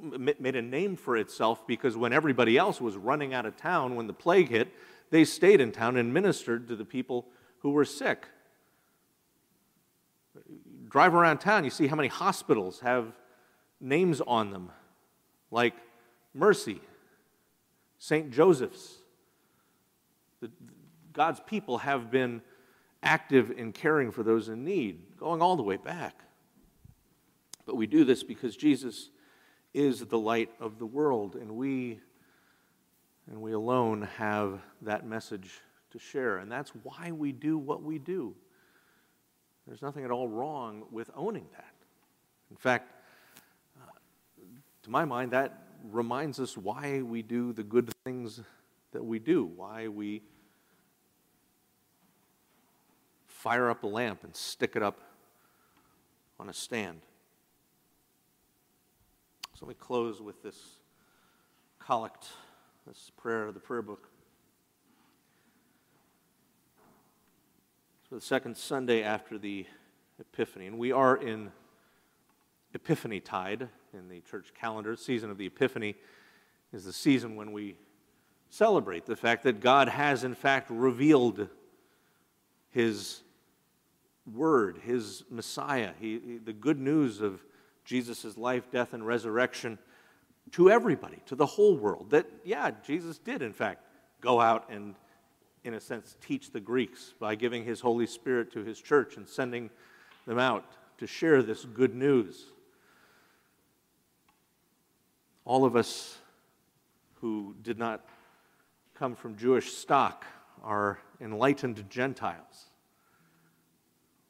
made 0.00 0.56
a 0.56 0.62
name 0.62 0.96
for 0.96 1.16
itself 1.16 1.66
because 1.66 1.96
when 1.96 2.12
everybody 2.12 2.56
else 2.56 2.80
was 2.80 2.96
running 2.96 3.34
out 3.34 3.44
of 3.44 3.56
town 3.56 3.96
when 3.96 4.06
the 4.06 4.12
plague 4.12 4.48
hit, 4.48 4.68
they 5.10 5.24
stayed 5.24 5.60
in 5.60 5.72
town 5.72 5.96
and 5.96 6.14
ministered 6.14 6.68
to 6.68 6.76
the 6.76 6.84
people 6.84 7.26
who 7.58 7.70
were 7.70 7.84
sick. 7.84 8.26
Drive 10.88 11.14
around 11.14 11.38
town, 11.38 11.64
you 11.64 11.70
see 11.70 11.86
how 11.86 11.96
many 11.96 12.08
hospitals 12.08 12.80
have 12.80 13.12
names 13.80 14.20
on 14.20 14.50
them, 14.50 14.70
like 15.50 15.74
Mercy, 16.34 16.80
St. 18.00 18.30
Joseph's. 18.32 18.96
The, 20.40 20.50
God's 21.12 21.38
people 21.40 21.78
have 21.78 22.10
been 22.10 22.40
active 23.02 23.52
in 23.52 23.72
caring 23.72 24.10
for 24.10 24.22
those 24.22 24.48
in 24.48 24.64
need, 24.64 25.16
going 25.18 25.42
all 25.42 25.54
the 25.54 25.62
way 25.62 25.76
back. 25.76 26.18
But 27.66 27.76
we 27.76 27.86
do 27.86 28.04
this 28.04 28.22
because 28.22 28.56
Jesus 28.56 29.10
is 29.74 30.00
the 30.06 30.18
light 30.18 30.50
of 30.58 30.78
the 30.78 30.86
world, 30.86 31.36
and 31.36 31.52
we 31.52 32.00
and 33.30 33.40
we 33.40 33.52
alone 33.52 34.08
have 34.16 34.60
that 34.82 35.06
message 35.06 35.60
to 35.92 35.98
share. 36.00 36.38
And 36.38 36.50
that's 36.50 36.70
why 36.82 37.12
we 37.12 37.30
do 37.30 37.58
what 37.58 37.80
we 37.82 37.98
do. 37.98 38.34
There's 39.68 39.82
nothing 39.82 40.04
at 40.04 40.10
all 40.10 40.26
wrong 40.26 40.84
with 40.90 41.10
owning 41.14 41.46
that. 41.52 41.74
In 42.50 42.56
fact, 42.56 42.92
uh, 43.80 43.84
to 44.82 44.90
my 44.90 45.04
mind, 45.04 45.30
that 45.30 45.69
reminds 45.84 46.40
us 46.40 46.56
why 46.56 47.02
we 47.02 47.22
do 47.22 47.52
the 47.52 47.62
good 47.62 47.92
things 48.04 48.40
that 48.92 49.04
we 49.04 49.18
do, 49.18 49.44
why 49.44 49.88
we 49.88 50.22
fire 53.26 53.70
up 53.70 53.82
a 53.84 53.86
lamp 53.86 54.24
and 54.24 54.34
stick 54.34 54.76
it 54.76 54.82
up 54.82 55.00
on 56.38 56.48
a 56.48 56.52
stand. 56.52 57.00
So 59.54 59.66
let 59.66 59.68
me 59.68 59.74
close 59.78 60.20
with 60.20 60.42
this 60.42 60.58
collect, 61.78 62.28
this 62.86 63.10
prayer 63.16 63.46
of 63.46 63.54
the 63.54 63.60
prayer 63.60 63.82
book. 63.82 64.08
So 68.08 68.16
the 68.16 68.20
second 68.20 68.56
Sunday 68.56 69.02
after 69.02 69.38
the 69.38 69.66
Epiphany, 70.18 70.66
and 70.66 70.78
we 70.78 70.92
are 70.92 71.16
in 71.16 71.52
Epiphany 72.74 73.20
tide 73.20 73.68
in 73.94 74.08
the 74.08 74.20
church 74.20 74.52
calendar. 74.58 74.96
Season 74.96 75.30
of 75.30 75.38
the 75.38 75.46
Epiphany 75.46 75.96
is 76.72 76.84
the 76.84 76.92
season 76.92 77.36
when 77.36 77.52
we 77.52 77.76
celebrate 78.48 79.06
the 79.06 79.16
fact 79.16 79.44
that 79.44 79.60
God 79.60 79.88
has, 79.88 80.24
in 80.24 80.34
fact, 80.34 80.70
revealed 80.70 81.48
His 82.70 83.22
Word, 84.32 84.78
His 84.84 85.24
Messiah, 85.30 85.92
he, 85.98 86.18
he, 86.18 86.38
the 86.38 86.52
good 86.52 86.78
news 86.78 87.20
of 87.20 87.44
Jesus' 87.84 88.36
life, 88.36 88.70
death, 88.70 88.92
and 88.92 89.06
resurrection 89.06 89.78
to 90.52 90.70
everybody, 90.70 91.22
to 91.26 91.34
the 91.34 91.46
whole 91.46 91.76
world. 91.76 92.10
That, 92.10 92.26
yeah, 92.44 92.70
Jesus 92.84 93.18
did, 93.18 93.42
in 93.42 93.52
fact, 93.52 93.84
go 94.20 94.40
out 94.40 94.68
and, 94.70 94.94
in 95.64 95.74
a 95.74 95.80
sense, 95.80 96.16
teach 96.20 96.52
the 96.52 96.60
Greeks 96.60 97.14
by 97.18 97.34
giving 97.34 97.64
his 97.64 97.80
Holy 97.80 98.06
Spirit 98.06 98.52
to 98.52 98.64
his 98.64 98.80
church 98.80 99.16
and 99.16 99.28
sending 99.28 99.70
them 100.26 100.38
out 100.38 100.64
to 100.98 101.06
share 101.06 101.42
this 101.42 101.64
good 101.64 101.94
news. 101.94 102.46
All 105.50 105.64
of 105.64 105.74
us 105.74 106.16
who 107.14 107.56
did 107.60 107.76
not 107.76 108.04
come 108.94 109.16
from 109.16 109.36
Jewish 109.36 109.72
stock 109.72 110.24
are 110.62 111.00
enlightened 111.20 111.90
Gentiles. 111.90 112.66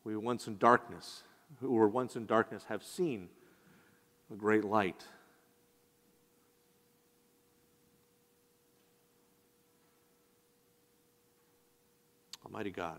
We 0.03 0.15
were 0.15 0.21
once 0.21 0.47
in 0.47 0.57
darkness, 0.57 1.23
who 1.61 1.73
were 1.73 1.89
once 1.89 2.17
in 2.17 2.25
darkness 2.25 2.65
have 2.71 2.83
seen 2.83 3.29
a 4.33 4.35
great 4.35 4.65
light. 4.65 5.05
Almighty 12.47 12.71
God, 12.71 12.99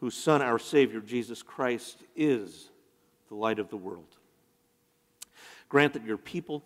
whose 0.00 0.16
Son, 0.16 0.42
our 0.42 0.58
Savior, 0.58 0.98
Jesus 0.98 1.44
Christ, 1.44 2.02
is 2.16 2.70
the 3.28 3.36
light 3.36 3.60
of 3.60 3.70
the 3.70 3.76
world. 3.76 4.16
Grant 5.68 5.92
that 5.92 6.04
your 6.04 6.18
people, 6.18 6.64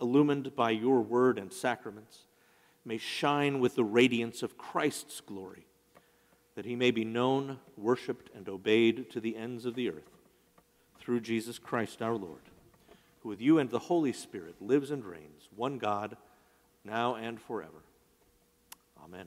illumined 0.00 0.54
by 0.54 0.70
your 0.70 1.00
word 1.00 1.38
and 1.38 1.52
sacraments, 1.52 2.26
may 2.84 2.98
shine 2.98 3.60
with 3.60 3.74
the 3.74 3.84
radiance 3.84 4.42
of 4.42 4.56
Christ's 4.56 5.20
glory, 5.20 5.66
that 6.54 6.64
he 6.64 6.76
may 6.76 6.90
be 6.90 7.04
known, 7.04 7.58
worshiped, 7.76 8.30
and 8.34 8.48
obeyed 8.48 9.10
to 9.10 9.20
the 9.20 9.36
ends 9.36 9.64
of 9.64 9.74
the 9.74 9.90
earth, 9.90 10.10
through 11.00 11.20
Jesus 11.20 11.58
Christ 11.58 12.02
our 12.02 12.14
Lord 12.14 12.40
who 13.20 13.28
with 13.28 13.40
you 13.40 13.58
and 13.58 13.70
the 13.70 13.78
Holy 13.78 14.12
Spirit 14.12 14.54
lives 14.60 14.90
and 14.90 15.04
reigns, 15.04 15.48
one 15.54 15.78
God, 15.78 16.16
now 16.84 17.16
and 17.16 17.40
forever. 17.40 17.82
Amen. 19.04 19.26